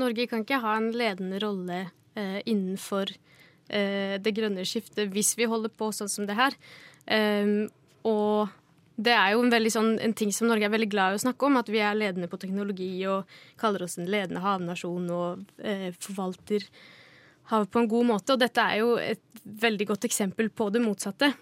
Norge 0.00 0.26
kan 0.30 0.42
ikke 0.42 0.62
ha 0.64 0.74
en 0.78 0.90
ledende 0.96 1.38
rolle 1.42 1.84
uh, 2.18 2.40
innenfor 2.42 3.12
uh, 3.14 4.16
det 4.18 4.34
grønne 4.34 4.66
skiftet 4.66 5.12
hvis 5.14 5.34
vi 5.38 5.48
holder 5.50 5.70
på 5.70 5.92
sånn 5.94 6.10
som 6.10 6.26
det 6.26 6.38
her. 6.38 6.58
Um, 7.06 7.68
og 8.08 8.50
det 8.96 9.14
er 9.14 9.34
jo 9.34 9.44
en, 9.44 9.70
sånn, 9.70 9.94
en, 10.02 10.14
ting 10.14 10.30
som 10.34 10.48
Norge 10.50 10.66
er 10.66 10.74
veldig 10.74 10.90
glad 10.90 11.14
i 11.14 11.18
å 11.18 11.22
snakke 11.24 11.46
om, 11.46 11.58
at 11.58 11.70
vi 11.70 11.82
er 11.82 11.96
ledende 11.98 12.30
på 12.30 12.38
teknologi 12.42 12.90
og 13.10 13.30
kaller 13.60 13.86
oss 13.86 13.98
en 13.98 14.10
ledende 14.10 14.42
havnasjon 14.42 15.08
og 15.14 15.46
uh, 15.62 15.88
forvalter 16.02 16.66
havet 17.50 17.70
på 17.70 17.82
en 17.82 17.90
god 17.90 18.06
måte. 18.08 18.34
Og 18.34 18.40
dette 18.40 18.62
er 18.62 18.80
jo 18.82 18.94
et 19.00 19.42
veldig 19.44 19.90
godt 19.92 20.06
eksempel 20.08 20.50
på 20.54 20.70
det 20.74 20.82
motsatte. 20.82 21.32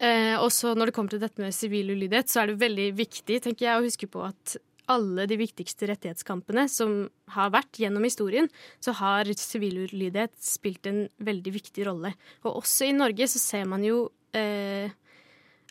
Eh, 0.00 0.36
og 0.40 0.48
så 0.54 0.72
når 0.72 0.88
det 0.88 0.96
kommer 0.96 1.12
til 1.12 1.20
dette 1.22 1.42
med 1.42 1.54
sivil 1.54 1.92
ulydighet, 1.92 2.30
så 2.32 2.42
er 2.42 2.50
det 2.50 2.62
veldig 2.62 2.88
viktig 2.98 3.40
tenker 3.44 3.66
jeg, 3.66 3.78
å 3.78 3.86
huske 3.86 4.08
på 4.10 4.24
at 4.24 4.56
alle 4.90 5.26
de 5.30 5.36
viktigste 5.38 5.86
rettighetskampene 5.90 6.64
som 6.70 7.04
har 7.36 7.52
vært 7.54 7.78
gjennom 7.78 8.06
historien, 8.06 8.48
så 8.82 8.94
har 8.98 9.28
sivil 9.38 9.84
ulydighet 9.84 10.34
spilt 10.42 10.88
en 10.90 11.04
veldig 11.22 11.52
viktig 11.54 11.86
rolle. 11.86 12.14
Og 12.42 12.62
også 12.64 12.88
i 12.88 12.96
Norge 12.96 13.28
så 13.30 13.42
ser 13.42 13.68
man 13.70 13.84
jo 13.86 14.08
eh, 14.34 14.90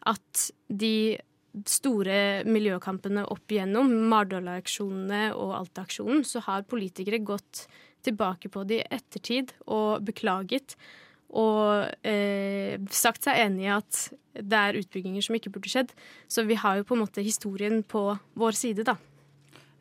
at 0.07 0.45
de 0.69 1.17
store 1.65 2.45
miljøkampene 2.47 3.25
opp 3.33 3.51
igjennom, 3.51 3.91
Mardøla-aksjonene 4.11 5.33
og 5.33 5.55
Alta-aksjonen, 5.57 6.23
så 6.23 6.43
har 6.45 6.67
politikere 6.69 7.19
gått 7.25 7.65
tilbake 8.05 8.51
på 8.53 8.63
det 8.69 8.83
i 8.83 8.89
ettertid 8.95 9.51
og 9.67 10.05
beklaget. 10.07 10.77
Og 11.29 11.91
eh, 12.07 12.79
sagt 12.89 13.27
seg 13.27 13.43
enig 13.45 13.67
i 13.67 13.75
at 13.75 14.01
det 14.39 14.57
er 14.57 14.79
utbygginger 14.79 15.25
som 15.25 15.37
ikke 15.37 15.51
burde 15.53 15.69
skjedd. 15.69 15.93
Så 16.31 16.45
vi 16.47 16.57
har 16.57 16.79
jo 16.79 16.87
på 16.87 16.97
en 16.97 17.03
måte 17.03 17.25
historien 17.25 17.83
på 17.83 18.03
vår 18.39 18.57
side, 18.57 18.87
da. 18.87 18.97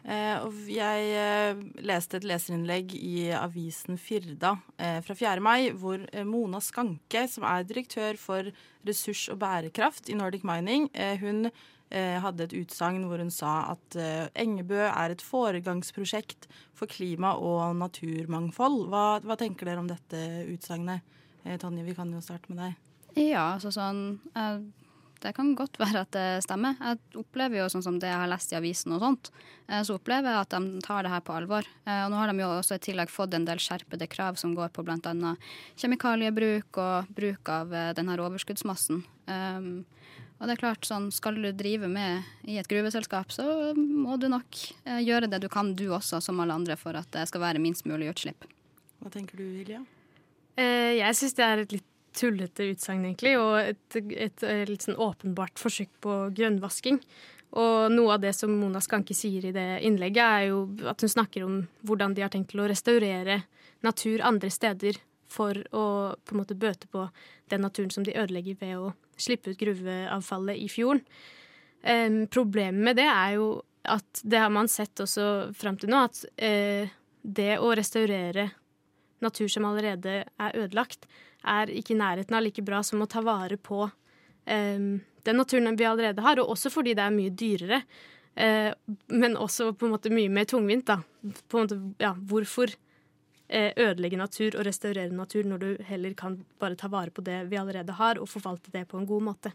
Eh, 0.08 0.44
jeg 0.72 1.08
eh, 1.20 1.58
leste 1.84 2.16
et 2.16 2.26
leserinnlegg 2.28 2.94
i 2.96 3.28
avisen 3.36 3.98
Firda 4.00 4.54
eh, 4.80 5.00
fra 5.04 5.16
4. 5.18 5.42
mai, 5.44 5.68
hvor 5.76 6.00
eh, 6.00 6.24
Mona 6.24 6.62
Skanke, 6.64 7.26
som 7.28 7.44
er 7.48 7.66
direktør 7.68 8.16
for 8.20 8.48
ressurs 8.88 9.26
og 9.32 9.40
bærekraft 9.42 10.08
i 10.08 10.16
Nordic 10.16 10.46
Mining, 10.48 10.88
eh, 10.94 11.18
hun 11.20 11.50
hadde 11.88 12.44
et 12.44 12.52
utsagn 12.52 13.06
hvor 13.08 13.16
hun 13.16 13.30
sa 13.32 13.72
at 13.72 13.94
Engebø 14.36 14.76
er 14.90 15.14
et 15.14 15.22
foregangsprosjekt 15.24 16.44
for 16.76 16.84
klima 16.84 17.30
og 17.40 17.78
naturmangfold. 17.80 18.82
Hva, 18.92 19.04
hva 19.24 19.36
tenker 19.40 19.70
dere 19.70 19.80
om 19.80 19.88
dette 19.88 20.20
utsagnet? 20.52 21.00
Eh, 21.48 21.56
Tonje, 21.60 21.86
vi 21.86 21.96
kan 21.96 22.12
jo 22.12 22.20
starte 22.24 22.52
med 22.52 22.60
deg. 22.60 22.76
Ja, 23.18 23.54
altså 23.56 23.72
sånn 23.72 24.20
Det 25.18 25.32
kan 25.34 25.54
godt 25.58 25.78
være 25.82 26.04
at 26.04 26.12
det 26.14 26.44
stemmer. 26.44 26.76
Jeg 26.78 27.00
opplever 27.24 27.62
jo 27.62 27.70
sånn 27.72 27.82
som 27.82 27.96
det 27.98 28.12
jeg 28.12 28.20
har 28.20 28.30
lest 28.30 28.52
i 28.52 28.58
avisen 28.60 28.92
og 28.94 29.00
sånt, 29.02 29.30
så 29.66 29.96
opplever 29.96 30.30
jeg 30.30 30.44
at 30.44 30.54
de 30.54 30.82
tar 30.84 31.02
det 31.02 31.10
her 31.10 31.24
på 31.26 31.34
alvor. 31.34 31.66
Og 31.88 32.12
nå 32.12 32.20
har 32.20 32.30
de 32.30 32.44
jo 32.44 32.52
også 32.52 32.78
i 32.78 32.84
tillegg 32.84 33.10
fått 33.10 33.34
en 33.34 33.48
del 33.48 33.58
skjerpede 33.58 34.06
krav 34.12 34.38
som 34.38 34.54
går 34.54 34.70
på 34.76 34.84
bl.a. 34.86 35.32
kjemikaliebruk 35.80 36.78
og 36.84 37.10
bruk 37.18 37.50
av 37.50 37.74
denne 37.98 38.14
overskuddsmassen. 38.22 39.02
Um, 39.26 39.72
og 40.38 40.46
det 40.46 40.54
er 40.54 40.60
klart, 40.62 40.86
sånn, 40.86 41.10
Skal 41.14 41.40
du 41.40 41.50
drive 41.52 41.90
med 41.90 42.22
i 42.46 42.58
et 42.60 42.70
gruveselskap, 42.70 43.32
så 43.34 43.74
må 43.74 44.16
du 44.20 44.28
nok 44.30 44.60
eh, 44.84 45.02
gjøre 45.02 45.30
det 45.30 45.42
du 45.42 45.48
kan, 45.50 45.74
du 45.74 45.88
også, 45.90 46.22
som 46.22 46.38
alle 46.40 46.54
andre, 46.54 46.78
for 46.78 46.94
at 46.98 47.10
det 47.14 47.26
skal 47.30 47.42
være 47.42 47.62
minst 47.62 47.88
mulig 47.90 48.12
utslipp. 48.12 48.46
Hva 49.02 49.10
tenker 49.14 49.38
du, 49.38 49.46
Hilja? 49.58 49.82
Eh, 50.58 50.98
jeg 50.98 51.16
syns 51.18 51.36
det 51.38 51.46
er 51.46 51.62
et 51.62 51.74
litt 51.76 51.86
tullete 52.18 52.66
utsagn, 52.72 53.04
egentlig, 53.06 53.36
og 53.38 53.58
et, 53.62 53.82
et, 53.94 54.14
et, 54.26 54.46
eh, 54.46 54.64
litt 54.66 54.86
sånn 54.86 54.98
åpenbart 54.98 55.60
forsøk 55.60 55.92
på 56.02 56.20
grønnvasking. 56.34 56.98
Og 57.58 57.92
noe 57.94 58.16
av 58.16 58.24
det 58.24 58.34
som 58.36 58.52
Mona 58.52 58.80
Skanke 58.84 59.14
sier 59.16 59.46
i 59.48 59.54
det 59.54 59.68
innlegget, 59.86 60.24
er 60.24 60.48
jo 60.50 60.64
at 60.90 61.00
hun 61.04 61.12
snakker 61.12 61.46
om 61.46 61.60
hvordan 61.86 62.16
de 62.16 62.24
har 62.24 62.32
tenkt 62.34 62.52
til 62.52 62.64
å 62.64 62.68
restaurere 62.68 63.42
natur 63.86 64.24
andre 64.26 64.50
steder 64.52 64.98
for 65.28 65.56
å 65.76 65.84
på 66.24 66.34
en 66.34 66.40
måte 66.40 66.56
bøte 66.58 66.88
på 66.90 67.06
den 67.52 67.62
naturen 67.64 67.92
som 67.94 68.04
de 68.04 68.16
ødelegger 68.16 68.58
ved 68.60 68.74
å 68.80 68.92
slippe 69.20 69.52
ut 69.52 69.60
gruveavfallet 69.60 70.60
i 70.60 70.68
fjorden. 70.72 71.04
Um, 71.78 72.24
problemet 72.26 72.82
med 72.84 72.98
det 72.98 73.06
er 73.06 73.36
jo 73.36 73.48
at 73.88 74.22
det 74.26 74.40
har 74.42 74.50
man 74.52 74.68
sett 74.68 74.98
også 75.00 75.54
fram 75.56 75.78
til 75.78 75.92
nå, 75.92 76.00
at 76.08 76.24
uh, 76.42 76.90
det 77.22 77.52
å 77.62 77.70
restaurere 77.76 78.48
natur 79.24 79.48
som 79.52 79.66
allerede 79.68 80.22
er 80.24 80.58
ødelagt, 80.58 81.08
er 81.46 81.70
ikke 81.70 81.94
i 81.94 82.00
nærheten 82.00 82.36
av 82.36 82.44
like 82.44 82.64
bra 82.66 82.82
som 82.86 83.02
å 83.02 83.08
ta 83.10 83.22
vare 83.24 83.56
på 83.56 83.84
um, 83.86 84.90
den 85.26 85.38
naturen 85.38 85.76
vi 85.78 85.86
allerede 85.86 86.24
har, 86.24 86.40
og 86.40 86.54
også 86.54 86.72
fordi 86.72 86.96
det 86.98 87.04
er 87.04 87.14
mye 87.14 87.34
dyrere. 87.34 87.82
Uh, 88.38 88.70
men 89.10 89.38
også 89.38 89.72
på 89.74 89.86
en 89.86 89.94
måte 89.96 90.12
mye 90.14 90.30
mer 90.30 90.46
tungvint. 90.50 90.86
da. 90.86 91.00
På 91.48 91.58
en 91.58 91.66
måte, 91.66 91.80
ja, 92.02 92.14
Hvorfor 92.14 92.74
Eh, 93.48 93.72
ødelegge 93.80 94.18
natur 94.20 94.58
og 94.58 94.66
restaurere 94.66 95.08
natur 95.08 95.46
når 95.48 95.60
du 95.62 95.68
heller 95.88 96.12
kan 96.12 96.34
bare 96.60 96.76
ta 96.76 96.90
vare 96.92 97.08
på 97.08 97.22
det 97.24 97.46
vi 97.48 97.56
allerede 97.56 97.94
har, 97.96 98.20
og 98.20 98.28
forvalte 98.28 98.68
det 98.74 98.84
på 98.90 98.98
en 98.98 99.06
god 99.08 99.24
måte. 99.24 99.52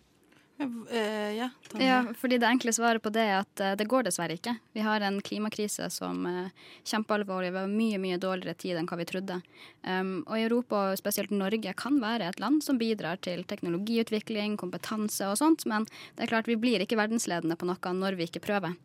Eh, 0.91 1.31
ja, 1.37 1.49
ja, 1.79 1.99
fordi 2.17 2.37
det 2.37 2.47
enkle 2.47 2.73
svaret 2.73 3.03
på 3.03 3.11
det 3.13 3.23
er 3.27 3.41
at 3.41 3.63
uh, 3.63 3.73
det 3.79 3.87
går 3.89 4.05
dessverre 4.07 4.37
ikke. 4.37 4.55
Vi 4.75 4.83
har 4.85 5.03
en 5.03 5.19
klimakrise 5.25 5.89
som 5.93 6.25
er 6.29 6.51
kjempealvorlig. 6.89 7.51
Vi 7.53 7.61
har 7.61 7.71
mye 7.71 8.01
mye 8.01 8.19
dårligere 8.21 8.57
tid 8.59 8.79
enn 8.79 8.89
hva 8.89 8.99
vi 8.99 9.07
trodde. 9.09 9.39
Um, 9.87 10.15
og 10.27 10.37
Europa, 10.39 10.85
spesielt 10.99 11.33
Norge, 11.35 11.75
kan 11.79 11.99
være 12.03 12.31
et 12.31 12.41
land 12.43 12.63
som 12.65 12.79
bidrar 12.81 13.21
til 13.25 13.43
teknologiutvikling, 13.49 14.57
kompetanse 14.61 15.27
og 15.29 15.39
sånt, 15.41 15.67
men 15.69 15.87
det 16.15 16.25
er 16.25 16.33
klart 16.35 16.49
vi 16.49 16.59
blir 16.59 16.83
ikke 16.83 16.99
verdensledende 16.99 17.59
på 17.59 17.69
noe 17.69 17.97
når 17.99 18.19
vi 18.19 18.29
ikke 18.29 18.43
prøver. 18.43 18.77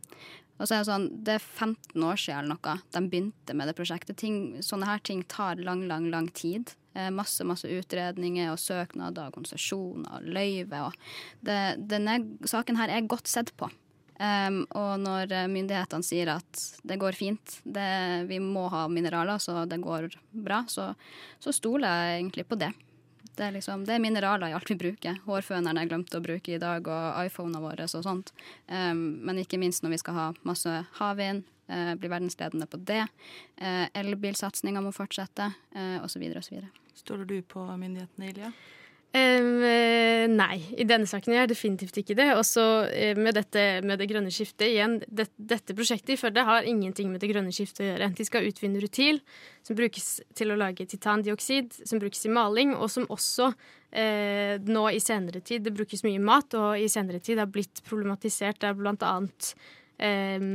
Og 0.58 0.66
så 0.66 0.74
er 0.74 0.82
Det 0.82 0.90
sånn, 0.90 1.08
det 1.24 1.34
er 1.38 1.44
15 1.44 2.04
år 2.04 2.18
siden 2.18 2.44
eller 2.44 2.56
noe 2.56 2.76
de 2.94 3.02
begynte 3.06 3.54
med 3.54 3.70
det 3.70 3.76
prosjektet. 3.78 4.18
Ting, 4.18 4.58
sånne 4.64 4.88
her 4.90 5.02
ting 5.06 5.22
tar 5.30 5.60
lang, 5.62 5.86
lang, 5.90 6.10
lang 6.10 6.28
tid. 6.34 6.74
Eh, 6.94 7.10
masse 7.14 7.44
masse 7.46 7.68
utredninger 7.68 8.50
og 8.50 8.58
søknader 8.58 9.30
og 9.30 9.38
konsesjoner 9.38 10.18
og 10.18 10.26
løyve. 10.26 10.88
Og 10.88 11.46
det, 11.46 11.60
denne 11.90 12.18
saken 12.42 12.80
her 12.80 12.90
er 12.90 13.06
godt 13.06 13.30
sett 13.30 13.54
på. 13.56 13.70
Um, 14.18 14.64
og 14.74 14.96
når 14.98 15.30
myndighetene 15.46 16.02
sier 16.02 16.32
at 16.32 16.62
det 16.82 16.96
går 16.98 17.14
fint, 17.14 17.60
det, 17.62 18.26
vi 18.26 18.40
må 18.42 18.64
ha 18.72 18.88
mineraler 18.90 19.38
så 19.38 19.62
det 19.70 19.78
går 19.78 20.08
bra, 20.34 20.64
så, 20.66 20.88
så 21.38 21.54
stoler 21.54 21.86
jeg 21.86 22.16
egentlig 22.16 22.48
på 22.50 22.58
det. 22.58 22.72
Det 23.38 23.44
er, 23.46 23.52
liksom, 23.54 23.84
det 23.86 23.94
er, 23.94 24.02
mineraler 24.02 24.50
i 24.50 24.54
alt 24.56 24.70
vi 24.70 24.74
bruker. 24.78 25.20
Hårføneren 25.28 25.78
jeg 25.78 25.90
glemte 25.92 26.18
å 26.18 26.24
bruke 26.24 26.56
i 26.56 26.58
dag, 26.58 26.88
og 26.90 27.20
iPhonene 27.28 27.60
våre 27.62 27.86
og 27.86 28.02
sånt. 28.02 28.32
Um, 28.66 29.20
men 29.22 29.38
ikke 29.44 29.60
minst 29.62 29.84
når 29.84 29.94
vi 29.94 30.00
skal 30.02 30.16
ha 30.16 30.24
masse 30.48 30.72
havvind, 30.98 31.44
uh, 31.70 31.92
bli 31.94 32.10
verdensledende 32.10 32.66
på 32.66 32.80
det. 32.88 33.04
Uh, 33.62 33.86
Elbilsatsinga 33.94 34.82
må 34.82 34.90
fortsette, 34.96 35.52
uh, 35.76 36.00
osv. 36.02 36.24
osv. 36.40 36.66
Stoler 36.98 37.30
du 37.30 37.38
på 37.46 37.62
myndighetene, 37.78 38.32
Ilja? 38.32 38.50
Um, 39.08 39.62
nei, 40.36 40.58
i 40.76 40.84
denne 40.84 41.08
saken 41.08 41.32
gjør 41.32 41.46
jeg 41.46 41.50
definitivt 41.54 41.96
ikke 42.02 42.16
det. 42.18 42.26
Også 42.36 42.64
uh, 42.90 43.16
med, 43.16 43.38
med 43.88 44.00
det 44.00 44.08
grønne 44.10 44.32
skiftet 44.34 44.66
igjen. 44.68 44.98
Det, 45.08 45.30
dette 45.36 45.76
prosjektet 45.76 46.12
i 46.12 46.18
Førde 46.20 46.44
har 46.44 46.68
ingenting 46.68 47.08
med 47.12 47.24
det 47.24 47.30
grønne 47.32 47.54
skiftet 47.54 47.86
å 47.86 47.88
gjøre. 47.88 48.10
De 48.18 48.26
skal 48.28 48.48
utvinne 48.50 48.82
rutil, 48.84 49.22
som 49.64 49.78
brukes 49.78 50.10
til 50.36 50.52
å 50.52 50.58
lage 50.60 50.86
titandioksid, 50.92 51.80
som 51.88 52.02
brukes 52.02 52.28
i 52.28 52.34
maling, 52.36 52.76
og 52.76 52.92
som 52.92 53.08
også 53.08 53.48
eh, 53.96 54.60
nå 54.60 54.84
i 54.92 55.00
senere 55.00 55.40
tid 55.40 55.64
Det 55.64 55.74
brukes 55.76 56.04
mye 56.04 56.20
mat, 56.20 56.54
og 56.60 56.76
i 56.76 56.90
senere 56.92 57.22
tid 57.24 57.40
har 57.40 57.48
blitt 57.52 57.80
problematisert. 57.88 58.60
Det 58.60 58.70
er 58.70 58.78
blant 58.78 59.08
annet 59.08 59.54
eh, 59.96 60.48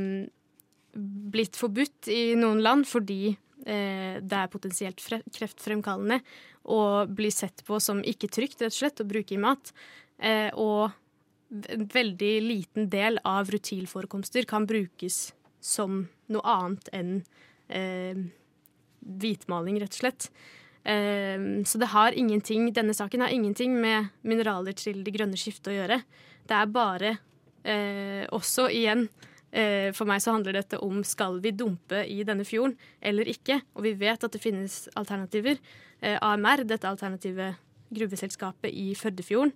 blitt 1.34 1.58
forbudt 1.58 2.12
i 2.14 2.36
noen 2.38 2.62
land 2.62 2.86
fordi 2.86 3.34
det 3.64 4.36
er 4.36 4.50
potensielt 4.52 5.00
kreftfremkallende 5.32 6.18
og 6.64 7.12
blir 7.16 7.32
sett 7.32 7.64
på 7.66 7.78
som 7.80 8.02
ikke 8.04 8.30
trygt 8.32 8.62
rett 8.62 8.72
og 8.72 8.76
slett 8.76 9.02
å 9.02 9.08
bruke 9.08 9.36
i 9.36 9.40
mat. 9.40 9.72
Eh, 10.18 10.50
og 10.56 10.92
en 11.74 11.86
veldig 11.92 12.34
liten 12.44 12.88
del 12.90 13.20
av 13.28 13.50
rutilforekomster 13.52 14.48
kan 14.48 14.66
brukes 14.66 15.32
som 15.64 16.04
noe 16.32 16.54
annet 16.56 16.90
enn 16.96 17.12
eh, 17.68 18.16
hvitmaling, 19.04 19.78
rett 19.82 19.96
og 19.96 20.00
slett. 20.00 20.30
Eh, 20.84 21.38
så 21.68 21.80
det 21.80 21.92
har 21.92 22.16
ingenting, 22.16 22.70
denne 22.72 22.96
saken 22.96 23.26
har 23.26 23.34
ingenting 23.34 23.76
med 23.80 24.10
mineraler 24.22 24.76
til 24.76 25.04
det 25.04 25.14
grønne 25.16 25.40
skiftet 25.40 25.72
å 25.72 25.78
gjøre. 25.78 26.00
Det 26.44 26.58
er 26.58 26.72
bare 26.72 27.14
eh, 27.64 28.24
også 28.32 28.70
igjen 28.72 29.06
eh, 29.08 29.30
for 29.94 30.08
meg 30.10 30.18
så 30.18 30.32
handler 30.34 30.56
dette 30.56 30.80
om 30.82 31.04
skal 31.06 31.36
vi 31.38 31.52
dumpe 31.54 32.00
i 32.10 32.24
denne 32.26 32.42
fjorden 32.42 32.74
eller 32.98 33.28
ikke. 33.30 33.60
Og 33.78 33.84
vi 33.86 33.92
vet 34.00 34.26
at 34.26 34.34
det 34.34 34.42
finnes 34.42 34.88
alternativer. 34.98 35.60
Eh, 36.02 36.18
AMR, 36.18 36.64
dette 36.66 36.88
alternative 36.90 37.52
gruveselskapet 37.94 38.74
i 38.74 38.94
Førdefjorden, 38.98 39.52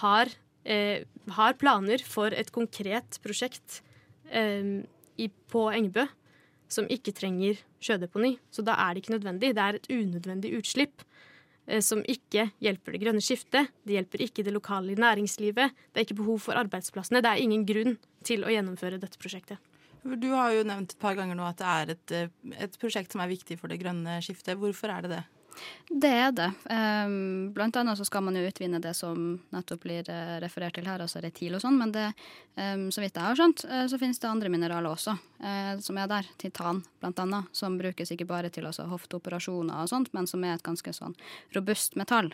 har, 0.00 0.28
eh, 0.64 1.04
har 1.30 1.54
planer 1.54 1.98
for 1.98 2.28
et 2.32 2.52
konkret 2.52 3.18
prosjekt 3.22 3.82
eh, 4.30 4.84
på 5.50 5.62
Engebø 5.70 6.06
som 6.68 6.88
ikke 6.88 7.14
trenger 7.14 7.60
sjødeponi. 7.80 8.38
Så 8.50 8.64
da 8.64 8.72
er 8.72 8.94
det 8.94 9.04
ikke 9.04 9.18
nødvendig. 9.18 9.54
Det 9.54 9.62
er 9.62 9.74
et 9.74 9.90
unødvendig 9.90 10.56
utslipp 10.58 11.02
eh, 11.02 11.33
som 11.80 12.02
ikke 12.04 12.48
hjelper 12.62 12.92
det 12.94 13.00
grønne 13.00 13.22
skiftet. 13.24 13.70
Det 13.86 13.96
hjelper 13.96 14.24
ikke 14.26 14.44
det 14.44 14.52
lokale 14.52 14.96
næringslivet. 15.00 15.72
Det 15.92 16.00
er 16.00 16.06
ikke 16.06 16.18
behov 16.18 16.42
for 16.44 16.60
arbeidsplassene. 16.60 17.22
Det 17.24 17.30
er 17.30 17.44
ingen 17.44 17.64
grunn 17.68 17.96
til 18.26 18.44
å 18.44 18.52
gjennomføre 18.52 19.00
dette 19.00 19.20
prosjektet. 19.20 19.62
Du 20.04 20.28
har 20.34 20.52
jo 20.52 20.66
nevnt 20.68 20.92
et 20.92 21.00
par 21.00 21.16
ganger 21.16 21.38
nå 21.38 21.46
at 21.48 21.60
det 21.62 21.68
er 21.70 21.92
et, 21.94 22.12
eh, 22.12 22.56
et 22.66 22.74
prosjekt 22.80 23.14
som 23.14 23.22
er 23.24 23.30
viktig 23.30 23.56
for 23.56 23.72
det 23.72 23.80
grønne 23.80 24.18
skiftet. 24.24 24.58
Hvorfor 24.60 24.92
er 24.92 25.06
det 25.06 25.14
det? 25.14 25.22
Det 25.88 26.10
er 26.10 26.32
det. 26.34 26.48
Um, 26.70 27.52
blant 27.54 27.76
annet 27.76 27.98
så 28.00 28.06
skal 28.08 28.24
man 28.26 28.36
jo 28.38 28.44
utvinne 28.48 28.80
det 28.82 28.94
som 28.98 29.36
nettopp 29.54 29.84
blir 29.84 30.08
uh, 30.10 30.36
referert 30.42 30.74
til 30.78 30.88
her, 30.88 31.04
altså 31.04 31.22
retil 31.22 31.54
og 31.54 31.62
sånn. 31.62 31.78
Men 31.78 31.92
det, 31.94 32.08
um, 32.56 32.88
så 32.94 33.04
vidt 33.04 33.18
jeg 33.18 33.26
har 33.26 33.38
skjønt, 33.38 33.64
uh, 33.70 33.84
så 33.90 34.00
finnes 34.00 34.20
det 34.22 34.30
andre 34.30 34.52
mineraler 34.52 34.90
også 34.90 35.14
uh, 35.14 35.74
som 35.84 36.00
er 36.00 36.10
der. 36.10 36.30
Titan 36.40 36.82
blant 37.02 37.22
annet, 37.22 37.50
som 37.54 37.78
brukes 37.78 38.14
ikke 38.14 38.28
bare 38.28 38.50
til 38.54 38.66
altså, 38.70 38.88
hofteoperasjoner 38.90 39.84
og 39.84 39.92
sånt, 39.92 40.12
men 40.16 40.30
som 40.30 40.44
er 40.44 40.56
et 40.56 40.66
ganske 40.66 40.96
sånn 40.96 41.16
robust 41.54 41.98
metall. 42.00 42.32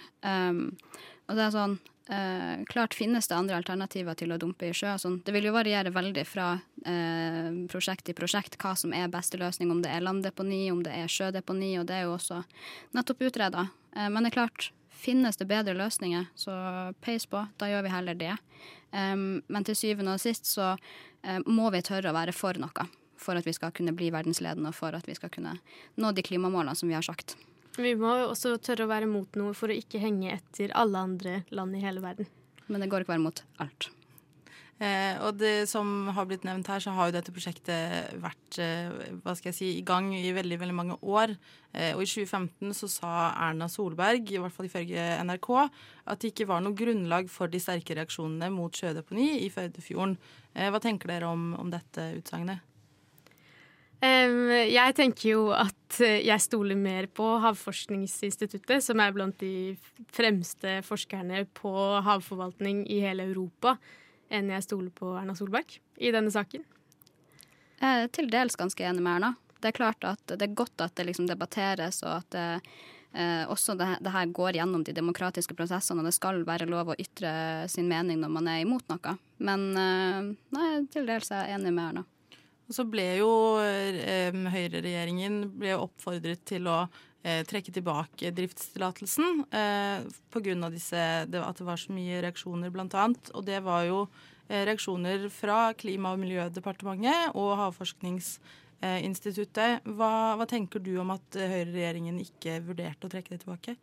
Um, 1.30 1.32
og 1.32 1.38
det 1.38 1.46
er 1.46 1.54
sånn 1.54 1.78
Eh, 2.10 2.64
klart 2.64 2.94
finnes 2.94 3.28
det 3.28 3.36
andre 3.36 3.54
alternativer 3.60 4.16
til 4.18 4.32
å 4.34 4.38
dumpe 4.40 4.66
i 4.66 4.74
sjø. 4.74 4.96
Sånn. 4.98 5.20
Det 5.22 5.30
vil 5.30 5.46
jo 5.46 5.54
variere 5.54 5.92
veldig 5.94 6.24
fra 6.26 6.48
eh, 6.82 7.50
prosjekt 7.70 8.08
til 8.08 8.16
prosjekt 8.18 8.56
hva 8.58 8.72
som 8.74 8.94
er 8.96 9.12
beste 9.12 9.38
løsning, 9.38 9.70
om 9.70 9.82
det 9.84 9.92
er 9.94 10.02
landdeponi, 10.02 10.64
om 10.72 10.80
det 10.82 10.96
er 10.96 11.12
sjødeponi, 11.12 11.76
og 11.78 11.86
det 11.86 12.00
er 12.00 12.08
jo 12.08 12.16
også 12.16 12.40
nettopp 12.98 13.22
utreda. 13.28 13.68
Eh, 13.94 14.08
men 14.10 14.26
det 14.26 14.32
er 14.32 14.38
klart, 14.40 14.72
finnes 14.90 15.38
det 15.38 15.46
bedre 15.52 15.76
løsninger, 15.78 16.26
så 16.34 16.56
peis 17.04 17.28
på. 17.30 17.44
Da 17.62 17.70
gjør 17.70 17.86
vi 17.86 17.94
heller 17.94 18.18
det. 18.18 18.34
Um, 18.90 19.38
men 19.46 19.64
til 19.64 19.78
syvende 19.78 20.16
og 20.16 20.20
sist 20.20 20.48
så 20.50 20.72
uh, 20.74 21.38
må 21.46 21.70
vi 21.70 21.80
tørre 21.86 22.10
å 22.10 22.16
være 22.16 22.34
for 22.34 22.58
noe. 22.58 22.88
For 23.20 23.38
at 23.38 23.46
vi 23.46 23.54
skal 23.54 23.70
kunne 23.72 23.94
bli 23.96 24.10
verdensledende, 24.12 24.74
og 24.74 24.76
for 24.76 24.98
at 24.98 25.06
vi 25.06 25.14
skal 25.14 25.30
kunne 25.32 25.54
nå 25.94 26.10
de 26.12 26.26
klimamålene 26.26 26.74
som 26.76 26.90
vi 26.90 26.98
har 26.98 27.06
sagt. 27.06 27.38
Vi 27.78 27.94
må 27.98 28.10
også 28.26 28.56
tørre 28.58 28.86
å 28.86 28.90
være 28.90 29.08
mot 29.10 29.38
noe 29.38 29.54
for 29.56 29.70
å 29.70 29.78
ikke 29.78 30.02
henge 30.02 30.34
etter 30.34 30.74
alle 30.78 31.06
andre 31.06 31.40
land 31.54 31.76
i 31.78 31.84
hele 31.84 32.02
verden. 32.02 32.28
Men 32.66 32.82
det 32.82 32.90
går 32.90 33.04
ikke 33.04 33.12
å 33.12 33.16
være 33.16 33.28
mot 33.28 33.42
alt. 33.62 33.90
Eh, 34.80 35.18
og 35.20 35.36
det 35.36 35.68
som 35.68 36.08
har 36.16 36.24
blitt 36.24 36.46
nevnt 36.48 36.70
her, 36.72 36.80
så 36.80 36.94
har 36.96 37.10
jo 37.10 37.14
dette 37.18 37.34
prosjektet 37.36 38.14
vært 38.22 38.56
eh, 38.64 38.88
hva 39.20 39.34
skal 39.36 39.50
jeg 39.50 39.58
si, 39.58 39.68
i 39.76 39.84
gang 39.84 40.08
i 40.16 40.32
veldig 40.32 40.56
veldig 40.62 40.76
mange 40.76 40.96
år. 41.04 41.34
Eh, 41.74 41.92
og 41.92 42.00
i 42.00 42.08
2015 42.08 42.72
så 42.78 42.88
sa 42.88 43.10
Erna 43.34 43.68
Solberg, 43.68 44.32
i 44.32 44.40
hvert 44.40 44.56
fall 44.56 44.70
ifølge 44.70 45.04
NRK, 45.28 45.50
at 46.08 46.24
det 46.24 46.32
ikke 46.32 46.48
var 46.48 46.64
noe 46.64 46.78
grunnlag 46.78 47.28
for 47.32 47.52
de 47.52 47.60
sterke 47.60 47.98
reaksjonene 47.98 48.48
mot 48.54 48.72
sjødeponi 48.72 49.34
i 49.44 49.52
Førdefjorden. 49.52 50.16
Eh, 50.56 50.72
hva 50.72 50.80
tenker 50.80 51.12
dere 51.12 51.28
om, 51.28 51.50
om 51.60 51.68
dette 51.74 52.14
utsagnet? 52.16 52.64
Jeg 54.00 54.94
tenker 54.96 55.26
jo 55.28 55.40
at 55.52 55.98
jeg 56.00 56.40
stoler 56.40 56.78
mer 56.78 57.04
på 57.12 57.26
Havforskningsinstituttet, 57.42 58.80
som 58.80 59.00
er 59.02 59.12
blant 59.12 59.36
de 59.42 59.76
fremste 60.14 60.78
forskerne 60.86 61.42
på 61.58 61.74
havforvaltning 62.06 62.86
i 62.88 63.02
hele 63.04 63.26
Europa, 63.28 63.74
enn 64.32 64.48
jeg 64.54 64.64
stoler 64.64 64.92
på 64.94 65.12
Erna 65.20 65.34
Solberg 65.36 65.76
i 66.00 66.12
denne 66.14 66.32
saken. 66.32 66.64
Jeg 67.80 68.04
er 68.04 68.10
til 68.12 68.30
dels 68.32 68.56
ganske 68.60 68.84
enig 68.84 69.02
med 69.04 69.18
Erna. 69.18 69.34
Det 69.60 69.70
er 69.70 69.76
klart 69.76 70.06
at 70.08 70.32
det 70.32 70.46
er 70.46 70.56
godt 70.56 70.80
at 70.84 70.94
det 70.96 71.06
liksom 71.08 71.28
debatteres, 71.28 72.00
og 72.04 72.20
at 72.20 72.30
det, 72.32 72.46
eh, 73.12 73.44
også 73.48 73.76
det, 73.76 73.88
det, 74.00 74.12
her 74.14 74.32
går 74.32 74.56
gjennom 74.60 74.84
de 74.84 74.94
demokratiske 74.96 75.56
prosessene, 75.56 76.00
og 76.00 76.08
det 76.08 76.16
skal 76.16 76.40
være 76.48 76.68
lov 76.70 76.92
å 76.92 76.98
ytre 77.00 77.32
sin 77.72 77.88
mening 77.88 78.20
når 78.22 78.32
man 78.36 78.48
er 78.52 78.62
imot 78.64 78.86
noe. 78.92 79.16
Men 79.44 79.68
eh, 79.76 80.32
nei, 80.56 80.70
til 80.92 81.08
dels 81.08 81.32
er 81.32 81.48
jeg 81.48 81.60
enig 81.60 81.74
med 81.76 81.86
Erna. 81.90 82.06
Og 82.70 82.76
så 82.76 82.84
ble 82.86 83.04
jo 83.18 83.30
eh, 83.58 84.30
høyreregjeringen 84.30 85.42
oppfordret 85.74 86.44
til 86.46 86.68
å 86.70 86.84
eh, 87.26 87.42
trekke 87.42 87.74
tilbake 87.74 88.30
driftstillatelsen 88.36 89.42
eh, 89.50 90.04
pga. 90.30 90.54
at 90.70 91.58
det 91.58 91.66
var 91.66 91.82
så 91.82 91.96
mye 91.96 92.20
reaksjoner, 92.22 92.70
blant 92.70 92.94
annet. 92.94 93.32
Og 93.34 93.42
det 93.48 93.58
var 93.66 93.88
jo 93.88 94.04
eh, 94.46 94.62
reaksjoner 94.68 95.26
fra 95.34 95.72
Klima- 95.74 96.14
og 96.14 96.22
miljødepartementet 96.22 97.34
og 97.34 97.56
Havforskningsinstituttet. 98.80 99.84
Hva, 99.84 100.36
hva 100.36 100.46
tenker 100.48 100.80
du 100.80 100.94
om 101.00 101.12
at 101.14 101.36
høyreregjeringen 101.36 102.20
ikke 102.22 102.60
vurderte 102.64 103.06
å 103.06 103.12
trekke 103.12 103.34
det 103.34 103.42
tilbake? 103.44 103.76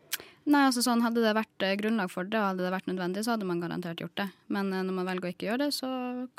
Nei, 0.48 0.64
altså 0.66 0.82
sånn, 0.82 1.04
Hadde 1.04 1.22
det 1.22 1.36
vært 1.36 1.66
eh, 1.66 1.76
grunnlag 1.80 2.12
for 2.12 2.28
det 2.28 2.40
og 2.40 2.54
hadde 2.54 2.66
det 2.66 2.74
vært 2.74 2.90
nødvendig, 2.90 3.24
så 3.26 3.36
hadde 3.36 3.48
man 3.50 3.62
garantert 3.62 4.02
gjort 4.02 4.16
det. 4.18 4.30
Men 4.48 4.72
eh, 4.74 4.84
når 4.88 4.98
man 5.00 5.10
velger 5.12 5.28
å 5.28 5.34
ikke 5.34 5.50
gjøre 5.50 5.68
det, 5.68 5.72
så 5.76 5.90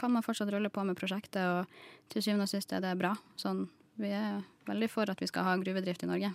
kan 0.01 0.15
man 0.15 0.25
fortsatt 0.27 0.51
rulle 0.55 0.73
på 0.73 0.85
med 0.89 0.99
prosjektet. 0.99 1.43
Og 1.45 2.11
til 2.13 2.25
syvende 2.25 2.49
og 2.49 2.53
sist 2.53 2.73
er 2.73 2.85
det 2.85 2.95
bra. 2.99 3.15
Sånn, 3.39 3.67
vi 4.01 4.13
er 4.17 4.41
veldig 4.69 4.91
for 4.93 5.11
at 5.11 5.21
vi 5.23 5.29
skal 5.31 5.47
ha 5.47 5.57
gruvedrift 5.61 6.07
i 6.07 6.11
Norge. 6.11 6.33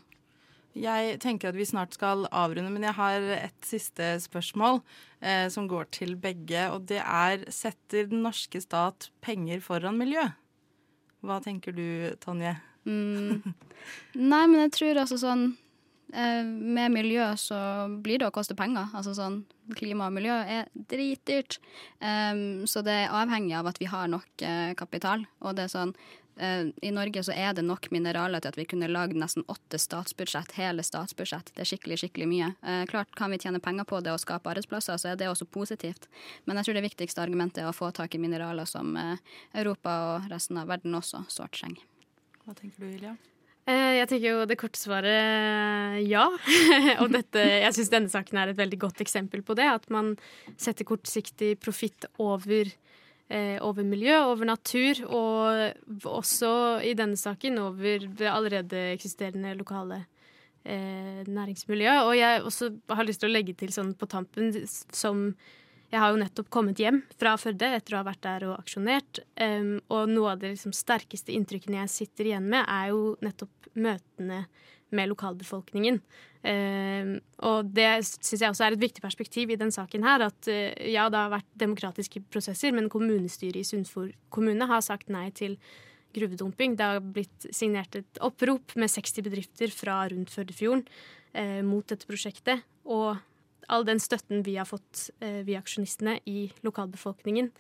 Jeg 0.73 1.17
tenker 1.21 1.51
at 1.51 1.57
vi 1.57 1.67
snart 1.69 1.93
skal 1.93 2.25
avrunde, 2.33 2.71
men 2.73 2.85
jeg 2.87 2.97
har 2.97 3.27
et 3.35 3.67
siste 3.67 4.15
spørsmål 4.23 4.79
eh, 5.21 5.45
som 5.53 5.67
går 5.69 5.91
til 5.93 6.15
begge. 6.17 6.69
Og 6.73 6.87
det 6.89 7.01
er 7.03 7.45
setter 7.53 8.07
den 8.09 8.23
norske 8.25 8.61
stat 8.63 9.11
penger 9.25 9.61
foran 9.65 9.99
miljø? 9.99 10.29
Hva 11.23 11.39
tenker 11.43 11.75
du, 11.75 11.85
Tonje? 12.23 12.57
Mm. 12.83 13.41
Nei, 14.31 14.45
men 14.51 14.57
jeg 14.65 14.73
tror 14.75 15.03
altså 15.05 15.19
sånn 15.21 15.53
Eh, 16.13 16.45
med 16.45 16.91
miljø 16.91 17.25
så 17.41 17.57
blir 18.05 18.21
det 18.21 18.27
å 18.29 18.33
koste 18.33 18.55
penger. 18.57 18.91
Altså 18.93 19.15
sånn 19.17 19.39
klima 19.73 20.11
og 20.11 20.17
miljø 20.17 20.35
er 20.35 20.67
dritdyrt. 20.91 21.57
Um, 21.97 22.67
så 22.69 22.83
det 22.85 22.93
er 23.05 23.15
avhengig 23.17 23.55
av 23.57 23.71
at 23.71 23.79
vi 23.81 23.87
har 23.89 24.11
nok 24.11 24.43
uh, 24.45 24.73
kapital. 24.77 25.25
Og 25.41 25.57
det 25.57 25.65
er 25.65 25.73
sånn 25.73 25.95
I 26.35 26.89
Norge 26.89 27.21
så 27.27 27.33
er 27.37 27.53
det 27.53 27.61
nok 27.65 27.91
mineraler 27.93 28.41
til 28.41 28.49
at 28.49 28.57
vi 28.57 28.65
kunne 28.65 28.87
lagd 28.89 29.13
nesten 29.19 29.45
åtte 29.51 29.77
statsbudsjett. 29.77 30.55
Hele 30.57 30.81
statsbudsjett. 30.85 31.51
Det 31.53 31.61
er 31.61 31.69
skikkelig, 31.69 31.99
skikkelig 32.01 32.27
mye. 32.31 32.47
Uh, 32.65 32.83
klart 32.89 33.13
kan 33.17 33.29
vi 33.29 33.37
tjene 33.43 33.61
penger 33.61 33.85
på 33.85 33.99
det 34.01 34.15
og 34.15 34.21
skape 34.23 34.49
arbeidsplasser, 34.49 34.97
så 34.97 35.11
er 35.11 35.19
det 35.19 35.29
også 35.29 35.45
positivt. 35.45 36.09
Men 36.49 36.57
jeg 36.57 36.69
tror 36.69 36.79
det 36.79 36.87
viktigste 36.87 37.21
argumentet 37.21 37.61
er 37.61 37.69
å 37.69 37.75
få 37.77 37.91
tak 37.93 38.17
i 38.17 38.21
mineraler 38.23 38.65
som 38.69 38.97
Europa 38.97 39.93
og 40.07 40.31
resten 40.33 40.57
av 40.61 40.73
verden 40.73 40.97
også 40.97 41.25
sårt 41.29 41.53
trenger. 41.59 41.85
Hva 42.43 42.57
tenker 42.57 42.81
du, 42.81 42.89
Ilja? 42.89 43.13
Eh, 43.63 43.93
jeg 44.01 44.07
tenker 44.11 44.25
jo 44.27 44.47
det 44.47 44.57
korte 44.59 44.79
svaret 44.79 45.07
eh, 45.07 46.01
ja. 46.09 46.25
og 47.01 47.13
dette, 47.13 47.39
jeg 47.63 47.75
syns 47.77 47.91
denne 47.93 48.11
saken 48.11 48.41
er 48.41 48.51
et 48.51 48.59
veldig 48.59 48.79
godt 48.81 49.03
eksempel 49.05 49.43
på 49.45 49.55
det. 49.55 49.69
At 49.71 49.87
man 49.93 50.17
setter 50.59 50.87
kortsiktig 50.87 51.55
profitt 51.63 52.09
over, 52.19 52.67
eh, 52.67 52.93
over, 53.65 53.85
miljø, 53.87 54.17
over 54.29 54.45
natur, 54.45 54.99
og 55.07 56.05
også 56.05 56.53
i 56.85 56.93
denne 56.97 57.17
saken 57.17 57.57
over 57.63 58.05
det 58.19 58.29
allerede 58.29 58.83
eksisterende 58.93 59.55
lokale 59.57 60.03
eh, 60.63 61.23
næringsmiljøet. 61.25 62.05
Og 62.05 62.15
jeg 62.17 62.43
også 62.43 62.71
har 62.93 63.07
lyst 63.07 63.23
til 63.23 63.31
å 63.31 63.33
legge 63.33 63.55
til 63.57 63.73
sånn 63.73 63.93
på 63.97 64.09
tampen 64.11 64.53
som 64.93 65.31
jeg 65.93 66.01
har 66.01 66.09
jo 66.09 66.21
nettopp 66.23 66.47
kommet 66.49 66.79
hjem 66.81 67.03
fra 67.21 67.35
Førde 67.37 67.67
etter 67.77 67.93
å 67.93 67.99
ha 67.99 68.07
vært 68.07 68.23
der 68.25 68.47
og 68.47 68.55
aksjonert. 68.57 69.19
Um, 69.37 69.75
og 69.93 70.09
noe 70.09 70.31
av 70.31 70.39
de 70.41 70.49
liksom, 70.55 70.73
sterkeste 70.73 71.35
inntrykkene 71.35 71.83
jeg 71.83 71.91
sitter 71.93 72.31
igjen 72.31 72.47
med, 72.49 72.65
er 72.65 72.89
jo 72.89 73.11
nettopp 73.21 73.69
møtene 73.77 74.39
med 74.95 75.11
lokalbefolkningen. 75.11 75.99
Um, 76.43 77.13
og 77.47 77.69
det 77.71 77.87
syns 78.03 78.41
jeg 78.41 78.51
også 78.51 78.65
er 78.67 78.75
et 78.75 78.81
viktig 78.81 79.03
perspektiv 79.03 79.53
i 79.53 79.57
den 79.59 79.71
saken 79.71 80.03
her. 80.05 80.27
At 80.27 80.49
uh, 80.51 80.69
ja, 80.89 81.07
det 81.09 81.19
har 81.19 81.33
vært 81.33 81.49
demokratiske 81.59 82.23
prosesser, 82.33 82.75
men 82.75 82.91
kommunestyret 82.93 83.61
i 83.61 83.67
Sunnfjord 83.67 84.13
kommune 84.33 84.67
har 84.69 84.83
sagt 84.85 85.11
nei 85.13 85.29
til 85.35 85.57
gruvedumping. 86.13 86.77
Det 86.77 86.89
har 86.93 87.03
blitt 87.03 87.49
signert 87.55 87.95
et 87.97 88.23
opprop 88.23 88.75
med 88.77 88.91
60 88.91 89.25
bedrifter 89.25 89.73
fra 89.73 90.03
rundt 90.13 90.33
Førdefjorden 90.33 90.85
uh, 90.85 91.61
mot 91.65 91.87
dette 91.89 92.09
prosjektet. 92.09 92.65
Og 92.83 93.15
all 93.71 93.85
den 93.87 94.01
støtten 94.01 94.43
vi 94.43 94.57
har 94.57 94.67
fått, 94.67 95.09
eh, 95.19 95.43
vi 95.43 95.55
aksjonistene, 95.57 96.19
i 96.25 96.51
lokalbefolkningen, 96.63 97.51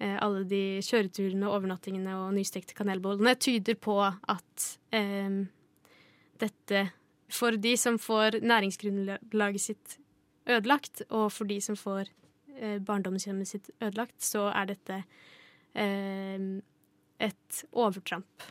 eh, 0.00 0.16
alle 0.20 0.44
de 0.44 0.80
kjøreturene, 0.82 1.48
overnattingene 1.48 2.14
og 2.14 2.34
nystekte 2.34 2.74
kanelbollene, 2.74 3.34
tyder 3.38 3.74
på 3.74 3.98
at 4.00 4.78
eh, 4.92 5.46
dette 6.40 6.88
For 7.28 7.58
de 7.60 7.74
som 7.76 7.98
får 8.00 8.38
næringsgrunnlaget 8.40 9.60
sitt 9.60 9.98
ødelagt, 10.48 11.02
og 11.10 11.26
for 11.32 11.44
de 11.44 11.58
som 11.60 11.76
får 11.76 12.08
eh, 12.56 12.78
barndomshjemmet 12.80 13.50
sitt 13.50 13.68
ødelagt, 13.82 14.16
så 14.24 14.46
er 14.48 14.70
dette 14.70 15.02
eh, 15.76 16.46
et 17.20 17.64
overtramp 17.72 18.48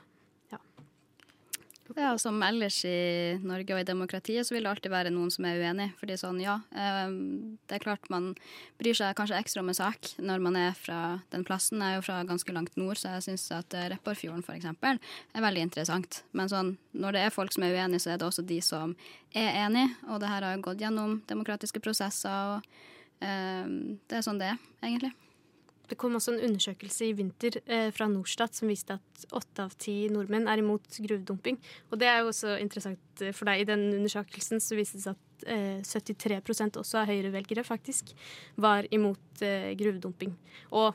ja, 1.95 2.17
Som 2.17 2.41
ellers 2.43 2.79
i 2.85 3.37
Norge 3.43 3.75
og 3.75 3.81
i 3.81 3.87
demokratiet 3.87 4.47
så 4.47 4.55
vil 4.55 4.65
det 4.65 4.71
alltid 4.71 4.91
være 4.91 5.11
noen 5.13 5.31
som 5.33 5.45
er 5.47 5.61
uenig. 5.61 5.87
Fordi 5.99 6.17
sånn, 6.19 6.39
ja, 6.43 6.57
ehm, 6.75 7.57
det 7.69 7.77
er 7.77 7.83
klart 7.83 8.09
man 8.13 8.33
bryr 8.81 8.97
seg 8.97 9.15
kanskje 9.17 9.39
ekstra 9.39 9.63
om 9.63 9.71
en 9.71 9.77
sak 9.77 10.11
når 10.17 10.43
man 10.43 10.57
er 10.59 10.75
fra 10.77 11.19
den 11.33 11.45
plassen. 11.47 11.81
Jeg 11.81 11.97
er 11.97 12.01
jo 12.01 12.07
fra 12.09 12.19
ganske 12.27 12.55
langt 12.55 12.75
nord, 12.79 12.99
så 12.99 13.15
jeg 13.15 13.27
syns 13.29 13.47
at 13.55 13.77
eh, 13.77 13.89
Repparfjorden 13.93 14.43
f.eks. 14.43 14.67
er 14.67 15.45
veldig 15.47 15.67
interessant. 15.69 16.21
Men 16.37 16.51
sånn, 16.51 16.75
når 16.97 17.17
det 17.17 17.23
er 17.25 17.35
folk 17.35 17.55
som 17.55 17.67
er 17.67 17.77
uenige, 17.77 18.03
så 18.03 18.13
er 18.13 18.19
det 18.19 18.27
også 18.27 18.45
de 18.47 18.59
som 18.65 18.97
er 19.33 19.63
enige. 19.65 19.93
Og 20.11 20.19
det 20.23 20.33
her 20.33 20.49
har 20.49 20.65
gått 20.65 20.83
gjennom 20.83 21.21
demokratiske 21.29 21.83
prosesser, 21.83 22.57
og 22.57 23.23
um, 23.23 23.97
det 24.09 24.19
er 24.19 24.25
sånn 24.25 24.41
det 24.41 24.51
er, 24.53 24.61
egentlig. 24.81 25.13
Det 25.87 25.97
kom 25.99 26.17
også 26.17 26.33
en 26.35 26.43
undersøkelse 26.49 27.07
i 27.07 27.15
vinter 27.15 27.59
eh, 27.65 27.89
fra 27.95 28.09
Norstat 28.11 28.57
som 28.57 28.71
viste 28.71 28.97
at 28.97 29.25
åtte 29.37 29.67
av 29.67 29.75
ti 29.79 29.95
nordmenn 30.11 30.49
er 30.51 30.61
imot 30.61 30.99
gruvedumping. 31.03 31.59
Og 31.91 32.01
det 32.01 32.09
er 32.11 32.21
jo 32.21 32.31
også 32.33 32.57
interessant 32.61 33.23
eh, 33.23 33.33
for 33.35 33.49
deg. 33.49 33.63
I 33.63 33.69
den 33.69 33.85
undersøkelsen 33.95 34.63
så 34.63 34.77
viste 34.79 34.99
det 34.99 35.05
seg 35.07 35.15
at 35.15 35.47
eh, 35.55 35.79
73 35.87 36.41
også 36.83 37.01
av 37.01 37.11
Høyre-velgere 37.11 37.63
faktisk 37.67 38.11
var 38.59 38.89
imot 38.91 39.43
eh, 39.45 39.71
gruvedumping. 39.79 40.35
Og 40.75 40.91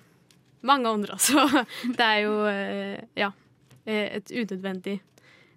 mange 0.69 0.93
andre 0.93 1.17
altså. 1.17 1.47
det 1.99 2.09
er 2.09 2.23
jo 2.27 2.37
eh, 2.51 2.99
ja, 3.19 3.33
eh, 3.87 4.19
et 4.21 4.33
unødvendig 4.33 5.01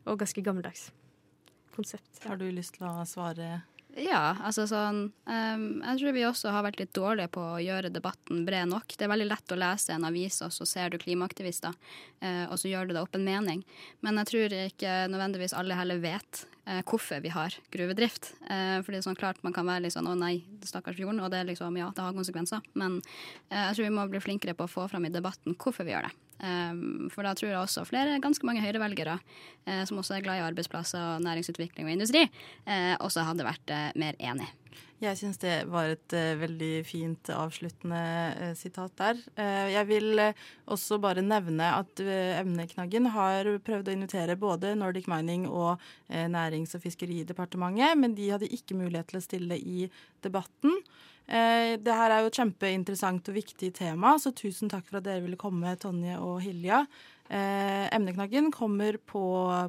og 0.05 0.19
ganske 0.21 0.41
gammeldags 0.45 0.89
konsept. 1.75 2.23
Har 2.23 2.39
du 2.39 2.47
lyst 2.47 2.77
til 2.77 2.87
å 2.87 3.03
svare? 3.09 3.65
Ja, 3.95 4.35
altså 4.43 4.65
sånn 4.67 5.05
um, 5.07 5.61
Jeg 5.79 5.99
tror 6.01 6.15
vi 6.17 6.23
også 6.27 6.51
har 6.51 6.65
vært 6.65 6.81
litt 6.81 6.91
dårlige 6.97 7.31
på 7.31 7.43
å 7.53 7.61
gjøre 7.63 7.93
debatten 7.95 8.41
bred 8.47 8.67
nok. 8.67 8.91
Det 8.91 9.05
er 9.07 9.11
veldig 9.13 9.27
lett 9.29 9.53
å 9.55 9.57
lese 9.59 9.95
en 9.95 10.07
avis, 10.07 10.41
og 10.43 10.51
så 10.51 10.67
ser 10.67 10.91
du 10.91 10.97
klimaaktivister, 10.99 11.71
uh, 12.19 12.43
og 12.49 12.59
så 12.59 12.71
gjør 12.73 12.89
du 12.89 12.95
det 12.95 13.05
opp 13.05 13.15
en 13.15 13.23
mening. 13.23 13.63
Men 14.03 14.19
jeg 14.19 14.31
tror 14.33 14.57
ikke 14.65 14.97
nødvendigvis 15.13 15.55
alle 15.55 15.79
heller 15.79 16.03
vet 16.03 16.43
uh, 16.67 16.81
hvorfor 16.83 17.23
vi 17.23 17.31
har 17.31 17.55
gruvedrift. 17.71 18.33
Uh, 18.49 18.83
det 18.83 18.99
er 18.99 19.07
sånn 19.07 19.19
klart 19.19 19.39
man 19.47 19.55
kan 19.55 19.69
være 19.69 19.85
litt 19.87 19.95
sånn 19.95 20.11
å 20.11 20.17
nei, 20.19 20.41
stakkars 20.67 20.99
fjorden, 20.99 21.23
og 21.23 21.31
det 21.31 21.39
er 21.39 21.49
liksom 21.53 21.79
ja, 21.79 21.87
det 21.95 22.03
har 22.03 22.19
konsekvenser. 22.19 22.67
Men 22.75 22.99
jeg 23.47 23.79
tror 23.79 23.87
vi 23.87 23.95
må 23.95 24.09
bli 24.11 24.23
flinkere 24.27 24.59
på 24.59 24.67
å 24.67 24.75
få 24.75 24.89
fram 24.91 25.07
i 25.07 25.15
debatten 25.15 25.55
hvorfor 25.55 25.87
vi 25.87 25.95
gjør 25.95 26.09
det. 26.09 26.24
Um, 26.43 27.07
for 27.13 27.23
da 27.23 27.31
tror 27.31 27.47
jeg 27.47 27.61
også 27.61 27.85
flere, 27.87 28.19
ganske 28.23 28.43
mange 28.47 28.63
høyrevelgere, 28.63 29.15
uh, 29.69 29.83
som 29.87 30.01
også 30.01 30.17
er 30.17 30.25
glad 30.25 30.41
i 30.41 30.45
arbeidsplasser, 30.49 31.23
næringsutvikling 31.23 31.87
og 31.87 31.95
industri, 31.95 32.25
uh, 32.67 32.95
også 32.99 33.23
hadde 33.23 33.47
vært 33.47 33.71
uh, 33.71 33.89
mer 33.99 34.19
enig. 34.19 34.49
Jeg 35.03 35.19
syns 35.19 35.39
det 35.39 35.53
var 35.71 35.91
et 35.91 36.13
veldig 36.39 36.69
fint 36.87 37.29
avsluttende 37.29 38.53
sitat 38.55 38.93
der. 38.95 39.19
jeg 39.69 39.87
vil 39.89 40.21
også 40.71 40.97
bare 41.03 41.21
nevne 41.21 41.67
at 41.81 41.99
Emneknaggen 41.99 43.11
har 43.11 43.49
prøvd 43.67 43.91
å 43.91 43.95
invitere 43.95 44.37
både 44.39 44.71
Nordic 44.79 45.09
Mining 45.11 45.49
og 45.51 45.83
Nærings- 46.09 46.77
og 46.79 46.85
fiskeridepartementet, 46.87 47.99
men 47.99 48.15
de 48.15 48.31
hadde 48.31 48.49
ikke 48.49 48.79
mulighet 48.79 49.11
til 49.11 49.19
å 49.19 49.25
stille 49.27 49.59
i 49.59 49.89
debatten. 50.23 50.79
Eh, 51.25 51.73
det 51.81 51.97
her 51.97 52.13
er 52.13 52.21
jo 52.21 52.29
et 52.29 52.37
kjempeinteressant 52.37 53.31
og 53.31 53.37
viktig 53.39 53.71
tema, 53.79 54.13
så 54.21 54.33
tusen 54.35 54.69
takk 54.69 54.85
for 54.89 54.99
at 54.99 55.07
dere 55.07 55.23
ville 55.25 55.39
komme, 55.39 55.73
Tonje 55.81 56.19
og 56.21 56.39
Hilja. 56.45 56.85
Eh, 57.25 57.87
emneknaggen 57.95 58.51
kommer 58.53 58.99
på 59.01 59.23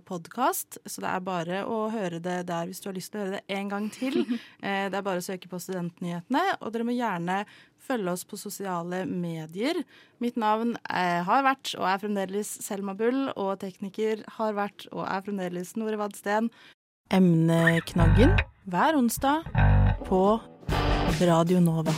podkast, 0.04 0.76
så 0.84 1.00
det 1.00 1.08
er 1.08 1.22
bare 1.24 1.62
å 1.64 1.86
høre 1.88 2.20
det 2.20 2.42
der 2.50 2.68
hvis 2.68 2.82
du 2.84 2.90
har 2.90 2.96
lyst 2.98 3.14
til 3.14 3.22
å 3.22 3.24
høre 3.24 3.38
det 3.38 3.56
en 3.56 3.72
gang 3.72 3.88
til. 3.92 4.20
Eh, 4.66 4.88
det 4.90 4.98
er 4.98 5.04
bare 5.04 5.20
å 5.20 5.24
søke 5.24 5.46
på 5.48 5.60
Studentnyhetene, 5.62 6.40
og 6.58 6.72
dere 6.74 6.86
må 6.88 6.94
gjerne 6.96 7.36
følge 7.86 8.10
oss 8.10 8.24
på 8.26 8.38
sosiale 8.40 9.04
medier. 9.06 9.78
Mitt 10.18 10.38
navn 10.40 10.74
er, 10.90 11.22
har 11.28 11.44
vært 11.46 11.74
og 11.78 11.86
er 11.86 12.00
fremdeles 12.02 12.50
Selma 12.64 12.96
Bull, 12.98 13.28
og 13.36 13.60
tekniker 13.62 14.24
har 14.40 14.56
vært 14.58 14.88
og 14.90 15.04
er 15.06 15.22
fremdeles 15.28 15.76
Nore 15.78 16.00
Vadsten. 16.00 16.50
Emneknaggen 17.14 18.34
hver 18.66 18.98
onsdag 18.98 19.46
på 20.08 20.24
Radio 21.20 21.60
Nova. 21.60 21.92